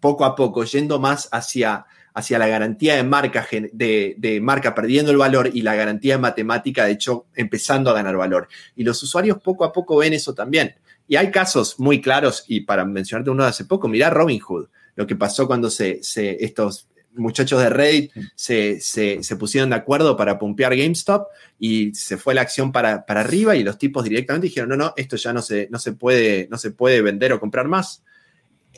poco 0.00 0.24
a 0.24 0.34
poco 0.34 0.64
yendo 0.64 0.98
más 0.98 1.28
hacia, 1.30 1.86
hacia 2.14 2.38
la 2.40 2.48
garantía 2.48 2.96
de 2.96 3.04
marca, 3.04 3.46
de, 3.72 4.40
marca 4.42 4.74
perdiendo 4.74 5.12
el 5.12 5.18
valor 5.18 5.50
y 5.54 5.62
la 5.62 5.76
garantía 5.76 6.16
de 6.16 6.20
matemática, 6.20 6.84
de 6.84 6.92
hecho, 6.92 7.26
empezando 7.36 7.90
a 7.90 7.94
ganar 7.94 8.16
valor. 8.16 8.48
Y 8.74 8.82
los 8.82 9.00
usuarios 9.04 9.38
poco 9.40 9.64
a 9.64 9.72
poco 9.72 9.98
ven 9.98 10.14
eso 10.14 10.34
también. 10.34 10.74
Y 11.06 11.14
hay 11.14 11.30
casos 11.30 11.78
muy 11.78 12.00
claros, 12.00 12.44
y 12.48 12.62
para 12.62 12.84
mencionarte 12.84 13.30
uno 13.30 13.44
de 13.44 13.50
hace 13.50 13.64
poco, 13.64 13.86
mirá 13.86 14.10
Robinhood, 14.10 14.66
lo 14.98 15.06
que 15.06 15.14
pasó 15.14 15.46
cuando 15.46 15.70
se, 15.70 16.00
estos 16.12 16.88
muchachos 17.14 17.62
de 17.62 17.70
Reddit 17.70 18.10
se, 18.34 19.36
pusieron 19.38 19.70
de 19.70 19.76
acuerdo 19.76 20.16
para 20.16 20.40
pumpear 20.40 20.76
GameStop 20.76 21.28
y 21.56 21.94
se 21.94 22.16
fue 22.16 22.34
la 22.34 22.40
acción 22.40 22.72
para, 22.72 23.06
para, 23.06 23.20
arriba 23.20 23.54
y 23.54 23.62
los 23.62 23.78
tipos 23.78 24.02
directamente 24.02 24.48
dijeron, 24.48 24.70
no, 24.70 24.76
no, 24.76 24.94
esto 24.96 25.14
ya 25.14 25.32
no 25.32 25.40
se, 25.40 25.68
no 25.70 25.78
se, 25.78 25.92
puede, 25.92 26.48
no 26.50 26.58
se 26.58 26.72
puede 26.72 27.00
vender 27.00 27.32
o 27.32 27.38
comprar 27.38 27.68
más. 27.68 28.02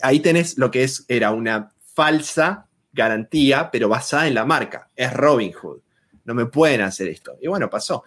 Ahí 0.03 0.21
tenés 0.21 0.59
lo 0.59 0.71
que 0.71 0.83
es, 0.83 1.07
era 1.09 1.31
una 1.31 1.73
falsa 1.95 2.67
garantía, 2.93 3.71
pero 3.71 3.89
basada 3.89 4.29
en 4.29 4.35
la 4.35 4.45
marca. 4.45 4.91
Es 4.95 5.15
Robinhood. 5.15 5.81
No 6.27 6.35
me 6.35 6.45
pueden 6.45 6.83
hacer 6.83 7.09
esto. 7.09 7.39
Y 7.41 7.49
bueno, 7.49 7.71
pasó. 7.71 8.05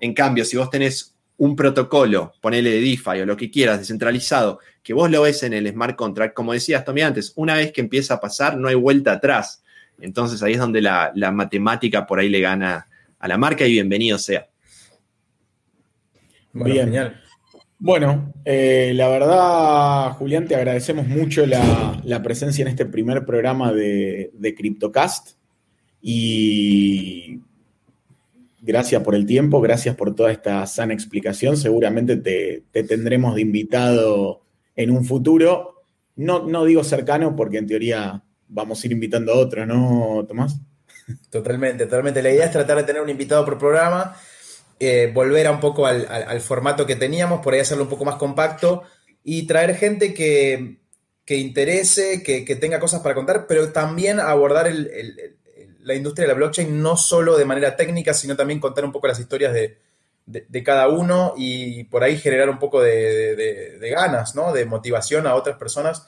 En 0.00 0.12
cambio, 0.12 0.44
si 0.44 0.58
vos 0.58 0.68
tenés 0.68 1.13
un 1.36 1.56
protocolo, 1.56 2.32
ponele 2.40 2.70
de 2.70 2.80
DeFi 2.80 3.20
o 3.22 3.26
lo 3.26 3.36
que 3.36 3.50
quieras, 3.50 3.78
descentralizado, 3.78 4.60
que 4.82 4.94
vos 4.94 5.10
lo 5.10 5.22
ves 5.22 5.42
en 5.42 5.52
el 5.52 5.68
smart 5.68 5.96
contract, 5.96 6.34
como 6.34 6.52
decías 6.52 6.84
Tommy 6.84 7.02
antes, 7.02 7.32
una 7.36 7.54
vez 7.54 7.72
que 7.72 7.80
empieza 7.80 8.14
a 8.14 8.20
pasar, 8.20 8.56
no 8.56 8.68
hay 8.68 8.74
vuelta 8.74 9.12
atrás. 9.12 9.62
Entonces 10.00 10.42
ahí 10.42 10.52
es 10.52 10.58
donde 10.58 10.80
la, 10.80 11.12
matemática 11.32 12.06
por 12.06 12.18
ahí 12.18 12.28
le 12.28 12.40
gana 12.40 12.86
a 13.18 13.28
la 13.28 13.38
marca 13.38 13.66
y 13.66 13.72
bienvenido 13.72 14.18
sea. 14.18 14.48
Bien. 16.52 17.14
Bueno, 17.78 18.32
eh, 18.44 18.92
la 18.94 19.08
verdad, 19.08 20.10
Julián, 20.12 20.46
te 20.46 20.54
agradecemos 20.54 21.06
mucho 21.06 21.44
la, 21.46 22.22
presencia 22.22 22.62
en 22.62 22.68
este 22.68 22.86
primer 22.86 23.26
programa 23.26 23.72
de, 23.72 24.30
de 24.32 24.54
CryptoCast 24.54 25.36
y 26.00 27.40
gracias 28.64 29.02
por 29.02 29.14
el 29.14 29.26
tiempo, 29.26 29.60
gracias 29.60 29.94
por 29.94 30.14
toda 30.14 30.32
esta 30.32 30.66
sana 30.66 30.94
explicación. 30.94 31.56
Seguramente 31.56 32.16
te, 32.16 32.82
tendremos 32.84 33.34
de 33.34 33.42
invitado 33.42 34.42
en 34.74 34.90
un 34.90 35.04
futuro. 35.04 35.82
No, 36.16 36.46
no 36.46 36.64
digo 36.64 36.82
cercano 36.82 37.36
porque 37.36 37.58
en 37.58 37.66
teoría 37.66 38.22
vamos 38.48 38.82
a 38.82 38.86
ir 38.86 38.92
invitando 38.92 39.32
a 39.32 39.36
otro, 39.36 39.66
¿no, 39.66 40.24
Tomás? 40.26 40.58
Totalmente, 41.30 41.84
totalmente. 41.84 42.22
La 42.22 42.32
idea 42.32 42.46
es 42.46 42.52
tratar 42.52 42.78
de 42.78 42.84
tener 42.84 43.02
un 43.02 43.10
invitado 43.10 43.44
por 43.44 43.58
programa, 43.58 44.16
eh, 44.80 45.10
volver 45.12 45.46
a 45.46 45.50
un 45.50 45.60
poco 45.60 45.86
al, 45.86 46.40
formato 46.40 46.86
que 46.86 46.96
teníamos, 46.96 47.40
por 47.40 47.52
ahí 47.52 47.60
hacerlo 47.60 47.84
un 47.84 47.90
poco 47.90 48.06
más 48.06 48.16
compacto 48.16 48.82
y 49.22 49.46
traer 49.46 49.76
gente 49.76 50.14
que, 50.14 50.78
interese, 51.26 52.22
que, 52.22 52.56
tenga 52.56 52.80
cosas 52.80 53.02
para 53.02 53.14
contar, 53.14 53.46
pero 53.46 53.70
también 53.72 54.20
abordar 54.20 54.66
la 55.84 55.94
industria 55.94 56.26
de 56.26 56.32
la 56.32 56.36
blockchain 56.36 56.82
no 56.82 56.96
solo 56.96 57.36
de 57.36 57.44
manera 57.44 57.76
técnica, 57.76 58.14
sino 58.14 58.36
también 58.36 58.58
contar 58.58 58.84
un 58.84 58.92
poco 58.92 59.06
las 59.06 59.20
historias 59.20 59.52
de, 59.52 60.62
cada 60.64 60.88
uno 60.88 61.34
y 61.36 61.84
por 61.84 62.02
ahí 62.02 62.16
generar 62.16 62.48
un 62.48 62.58
poco 62.58 62.80
de, 62.80 63.78
ganas, 63.94 64.34
¿no? 64.34 64.52
De 64.52 64.64
motivación 64.64 65.26
a 65.26 65.34
otras 65.34 65.56
personas 65.56 66.06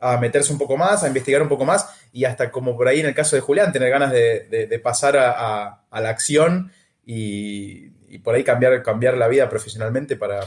a 0.00 0.16
meterse 0.18 0.52
un 0.52 0.58
poco 0.58 0.76
más, 0.76 1.04
a 1.04 1.06
investigar 1.06 1.42
un 1.42 1.48
poco 1.48 1.64
más 1.64 1.88
y 2.12 2.24
hasta 2.24 2.50
como 2.50 2.76
por 2.76 2.88
ahí 2.88 2.98
en 2.98 3.06
el 3.06 3.14
caso 3.14 3.36
de 3.36 3.42
Julián, 3.42 3.72
tener 3.72 3.88
ganas 3.88 4.10
de, 4.10 4.80
pasar 4.82 5.16
a, 5.16 5.84
la 5.92 6.08
acción 6.08 6.72
y, 7.06 7.88
por 8.18 8.34
ahí 8.34 8.42
cambiar, 8.42 8.82
cambiar 8.82 9.16
la 9.16 9.28
vida 9.28 9.48
profesionalmente 9.48 10.16
para... 10.16 10.40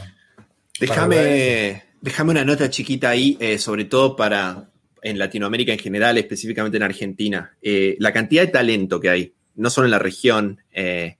Déjame, 0.78 1.84
déjame 2.02 2.32
una 2.32 2.44
nota 2.44 2.68
chiquita 2.68 3.08
ahí, 3.08 3.38
eh, 3.40 3.56
sobre 3.56 3.86
todo 3.86 4.14
para 4.14 4.68
en 5.02 5.18
Latinoamérica 5.18 5.72
en 5.72 5.78
general, 5.78 6.18
específicamente 6.18 6.76
en 6.76 6.82
Argentina. 6.82 7.56
Eh, 7.62 7.96
la 7.98 8.12
cantidad 8.12 8.42
de 8.42 8.52
talento 8.52 9.00
que 9.00 9.10
hay, 9.10 9.34
no 9.54 9.70
solo 9.70 9.86
en 9.86 9.92
la 9.92 9.98
región, 9.98 10.60
eh, 10.72 11.16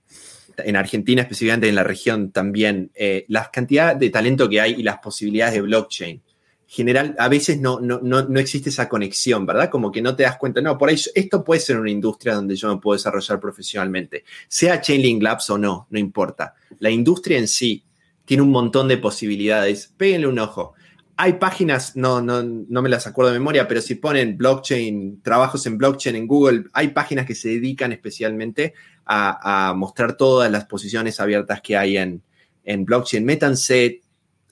en 0.57 0.75
Argentina 0.75 1.21
específicamente 1.21 1.69
en 1.69 1.75
la 1.75 1.83
región 1.83 2.31
también, 2.31 2.91
la 3.27 3.51
cantidad 3.51 3.95
de 3.95 4.09
talento 4.09 4.49
que 4.49 4.59
hay 4.59 4.73
y 4.73 4.81
las 4.81 4.97
posibilidades 4.97 5.53
de 5.53 5.61
blockchain 5.61 6.21
general, 6.67 7.15
a 7.17 7.29
veces 7.29 7.61
no, 7.61 7.79
no, 7.79 7.99
no, 8.01 8.39
existe 8.39 8.69
esa 8.69 8.89
conexión, 8.89 9.45
¿verdad? 9.45 9.69
Como 9.69 9.89
que 9.89 10.01
no 10.01 10.15
te 10.15 10.23
das 10.23 10.37
cuenta, 10.37 10.61
no, 10.61 10.77
por 10.77 10.89
ahí 10.89 10.99
esto 11.15 11.43
puede 11.43 11.61
ser 11.61 11.79
una 11.79 11.89
industria 11.89 12.35
donde 12.35 12.57
yo 12.57 12.73
me 12.73 12.81
puedo 12.81 12.97
desarrollar 12.97 13.39
profesionalmente, 13.39 14.25
sea 14.49 14.81
Chainlink 14.81 15.23
Labs 15.23 15.49
o 15.49 15.57
no, 15.57 15.87
no 15.89 15.97
importa. 15.97 16.55
La 16.79 16.89
industria 16.89 17.37
en 17.37 17.47
sí 17.47 17.85
tiene 18.25 18.43
un 18.43 18.51
montón 18.51 18.89
de 18.89 18.97
posibilidades, 18.97 19.93
péguenle 19.95 20.27
un 20.27 20.39
ojo. 20.39 20.73
Hay 21.17 21.33
páginas, 21.33 21.95
no, 21.95 22.21
no, 22.21 22.43
no 22.43 22.81
me 22.81 22.89
las 22.89 23.07
acuerdo 23.07 23.31
de 23.31 23.39
memoria, 23.39 23.67
pero 23.67 23.81
si 23.81 23.95
ponen 23.95 24.37
blockchain, 24.37 25.21
trabajos 25.23 25.65
en 25.65 25.77
blockchain 25.77 26.15
en 26.15 26.27
Google, 26.27 26.65
hay 26.73 26.89
páginas 26.89 27.25
que 27.25 27.33
se 27.33 27.49
dedican 27.49 27.91
especialmente 27.91 28.75
a, 29.05 29.73
mostrar 29.75 30.15
todas 30.15 30.51
las 30.51 30.65
posiciones 30.65 31.19
abiertas 31.19 31.61
que 31.61 31.75
hay 31.75 31.97
en, 31.97 32.21
en 32.63 32.85
blockchain. 32.85 33.25
Métanse, 33.25 34.01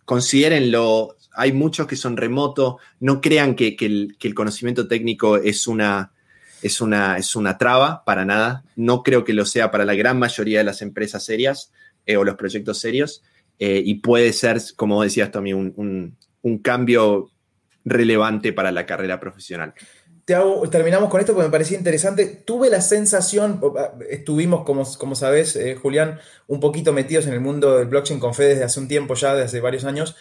considérenlo, 0.06 1.15
hay 1.36 1.51
muchos 1.51 1.88
que 1.88 1.95
son 1.95 2.17
remotos, 2.17 2.75
no 2.99 3.21
crean 3.21 3.56
que, 3.56 3.75
el, 3.80 4.34
conocimiento 4.34 4.88
técnico 4.88 5.38
es 5.38 5.67
una, 5.67 6.13
es, 6.62 6.82
una, 6.82 7.17
es 7.17 7.36
una 7.36 7.58
traba, 7.58 8.04
para 8.06 8.25
nada. 8.25 8.63
No 8.75 9.04
creo 9.04 9.23
que 9.23 9.34
lo 9.34 9.45
sea 9.45 9.71
para 9.71 9.86
la 9.86 9.95
gran 9.95 10.17
mayoría 10.17 10.60
de 10.60 10.63
las 10.63 10.82
empresas 10.82 11.23
serias 11.25 11.71
eh, 12.06 12.17
o 12.17 12.23
los 12.23 12.36
proyectos 12.36 12.80
serios. 12.80 13.23
Eh, 13.60 13.82
y 13.86 13.95
puede 13.95 14.34
ser, 14.34 14.62
como 14.75 15.04
decías 15.04 15.32
Tommy, 15.32 15.54
un, 15.54 15.73
un, 15.75 16.17
cambio 16.60 17.29
relevante 17.84 18.53
para 18.53 18.71
la 18.71 18.86
carrera 18.86 19.19
profesional. 19.19 19.73
terminamos 20.25 21.10
con 21.10 21.19
esto 21.19 21.34
porque 21.34 21.47
me 21.47 21.51
parecía 21.51 21.77
interesante. 21.77 22.25
Tuve 22.25 22.69
la 22.69 22.81
sensación, 22.81 23.62
ah, 23.77 23.93
estuvimos, 24.10 24.63
como, 24.63 24.84
como 24.97 25.15
sabes, 25.15 25.55
eh, 25.55 25.75
Julián, 25.75 26.19
un 26.47 26.60
poquito 26.60 26.93
metidos 26.93 27.27
en 27.27 27.34
el 27.34 27.41
mundo 27.41 27.77
del 27.77 27.88
blockchain 27.88 28.19
con 28.19 28.34
Fede 28.34 28.49
desde 28.49 28.63
hace 28.63 28.79
un 28.79 28.88
tiempo 28.88 29.13
ya, 29.13 29.36
desde 29.36 29.62
varios 29.62 29.86
años, 29.86 30.15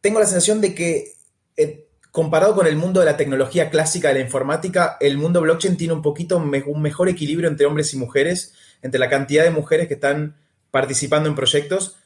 tengo 0.00 0.18
la 0.20 0.26
sensación 0.26 0.60
de 0.60 0.74
que 0.74 1.12
eh, 1.56 1.88
comparado 2.10 2.54
con 2.54 2.66
el 2.66 2.76
mundo 2.76 3.00
de 3.00 3.06
la 3.06 3.16
tecnología 3.16 3.70
clásica 3.70 4.08
de 4.08 4.14
la 4.14 4.20
informática, 4.20 4.96
el 5.00 5.18
mundo 5.18 5.40
blockchain 5.40 5.76
tiene 5.76 5.92
un 5.92 6.02
poquito 6.02 6.36
un 6.38 6.82
mejor 6.82 7.08
equilibrio 7.08 7.48
entre 7.48 7.66
hombres 7.66 7.92
y 7.92 7.96
mujeres, 7.96 8.54
entre 8.82 8.98
la 8.98 9.08
cantidad 9.08 9.44
de 9.44 9.50
mujeres 9.50 9.88
que 9.88 9.94
están 9.94 10.36
participando 10.70 11.28
en 11.28 11.34
proyectos. 11.34 11.97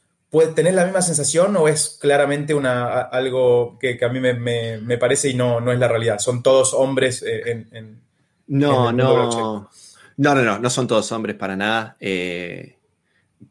¿Tenés 0.55 0.73
la 0.73 0.85
misma 0.85 1.01
sensación 1.01 1.55
o 1.57 1.67
es 1.67 1.97
claramente 2.01 2.53
una, 2.53 3.01
algo 3.01 3.77
que, 3.79 3.99
a 4.03 4.09
mí 4.09 4.19
me, 4.19 4.97
parece 4.97 5.29
y 5.29 5.33
no, 5.35 5.59
no 5.59 5.71
es 5.71 5.79
la 5.79 5.87
realidad? 5.87 6.19
¿Son 6.19 6.41
todos 6.41 6.73
hombres 6.73 7.23
eh, 7.23 7.65
en, 7.71 8.01
no, 8.47 8.91
no, 8.91 9.29
no, 9.31 9.69
no, 10.17 10.35
no, 10.35 10.59
no 10.59 10.69
son 10.69 10.87
todos 10.87 11.11
hombres 11.11 11.35
para 11.35 11.55
nada. 11.55 11.95
Eh, 11.99 12.77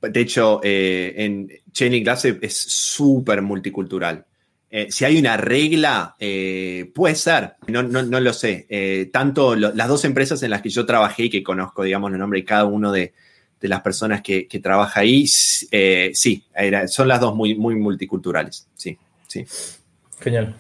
de 0.01 0.21
hecho, 0.21 0.61
en 0.63 1.49
Chaining 1.71 2.03
Glass 2.03 2.25
es 2.25 2.57
súper 2.57 3.43
multicultural. 3.43 4.25
Eh, 4.75 4.91
si 4.91 5.05
hay 5.05 5.19
una 5.19 5.37
regla, 5.37 6.17
eh, 6.19 6.91
puede 6.95 7.15
ser, 7.15 7.57
no, 7.67 7.83
lo 7.83 8.33
sé. 8.33 8.65
Eh, 8.71 9.11
tanto 9.13 9.55
las 9.55 9.87
dos 9.87 10.07
empresas 10.07 10.43
en 10.43 10.51
las 10.51 10.63
que 10.63 10.71
yo 10.71 10.87
trabajé 10.87 11.25
y 11.25 11.31
que 11.31 11.43
conozco, 11.43 11.83
digamos, 11.83 12.11
el 12.11 12.19
nombre 12.19 12.41
de 12.41 12.47
cada 12.47 12.65
uno 12.65 12.91
de, 12.91 13.13
las 13.69 13.81
personas 13.83 14.23
que, 14.23 14.47
trabaja 14.63 15.01
ahí, 15.01 15.27
sí, 15.27 16.45
son 16.87 17.09
las 17.09 17.21
dos 17.21 17.35
muy, 17.35 17.55
muy 17.55 17.75
multiculturales. 17.77 18.69
Sí, 18.75 18.99
sí. 19.27 19.45
Genial. 20.21 20.55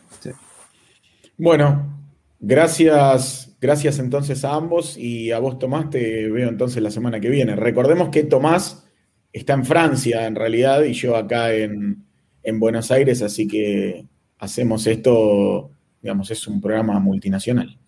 Bueno, 1.38 1.98
gracias, 2.38 3.50
gracias 3.60 3.98
entonces 3.98 4.44
a 4.44 4.54
ambos 4.54 4.96
y 4.96 5.32
a 5.32 5.38
vos, 5.38 5.58
Tomás, 5.58 5.90
te 5.90 6.28
veo 6.28 6.48
entonces 6.48 6.82
la 6.82 6.90
semana 6.90 7.20
que 7.20 7.28
viene. 7.28 7.56
Recordemos 7.56 8.10
que 8.10 8.22
Tomás 8.22 8.84
está 9.32 9.54
en 9.54 9.64
Francia, 9.64 10.26
en 10.26 10.34
realidad, 10.34 10.82
y 10.84 10.92
yo 10.92 11.16
acá 11.16 11.52
en 11.52 12.04
en 12.42 12.58
Buenos 12.58 12.90
Aires, 12.90 13.22
así 13.22 13.46
que 13.46 14.04
hacemos 14.38 14.86
esto, 14.86 15.70
digamos, 16.00 16.30
es 16.30 16.46
un 16.46 16.60
programa 16.60 16.98
multinacional. 16.98 17.78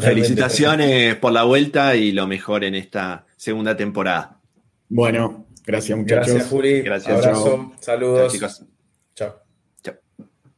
Felicitaciones 0.00 1.16
por 1.16 1.32
la 1.32 1.44
vuelta 1.44 1.96
y 1.96 2.12
lo 2.12 2.26
mejor 2.26 2.64
en 2.64 2.74
esta 2.74 3.24
segunda 3.38 3.74
temporada. 3.76 4.40
Bueno, 4.90 5.46
gracias 5.64 5.96
muchachos. 5.96 6.26
Gracias 6.26 6.50
Juli. 6.50 6.82
Gracias. 6.82 7.24
Abrazo. 7.24 7.72
Saludos. 7.80 8.64
Chao. 9.14 9.47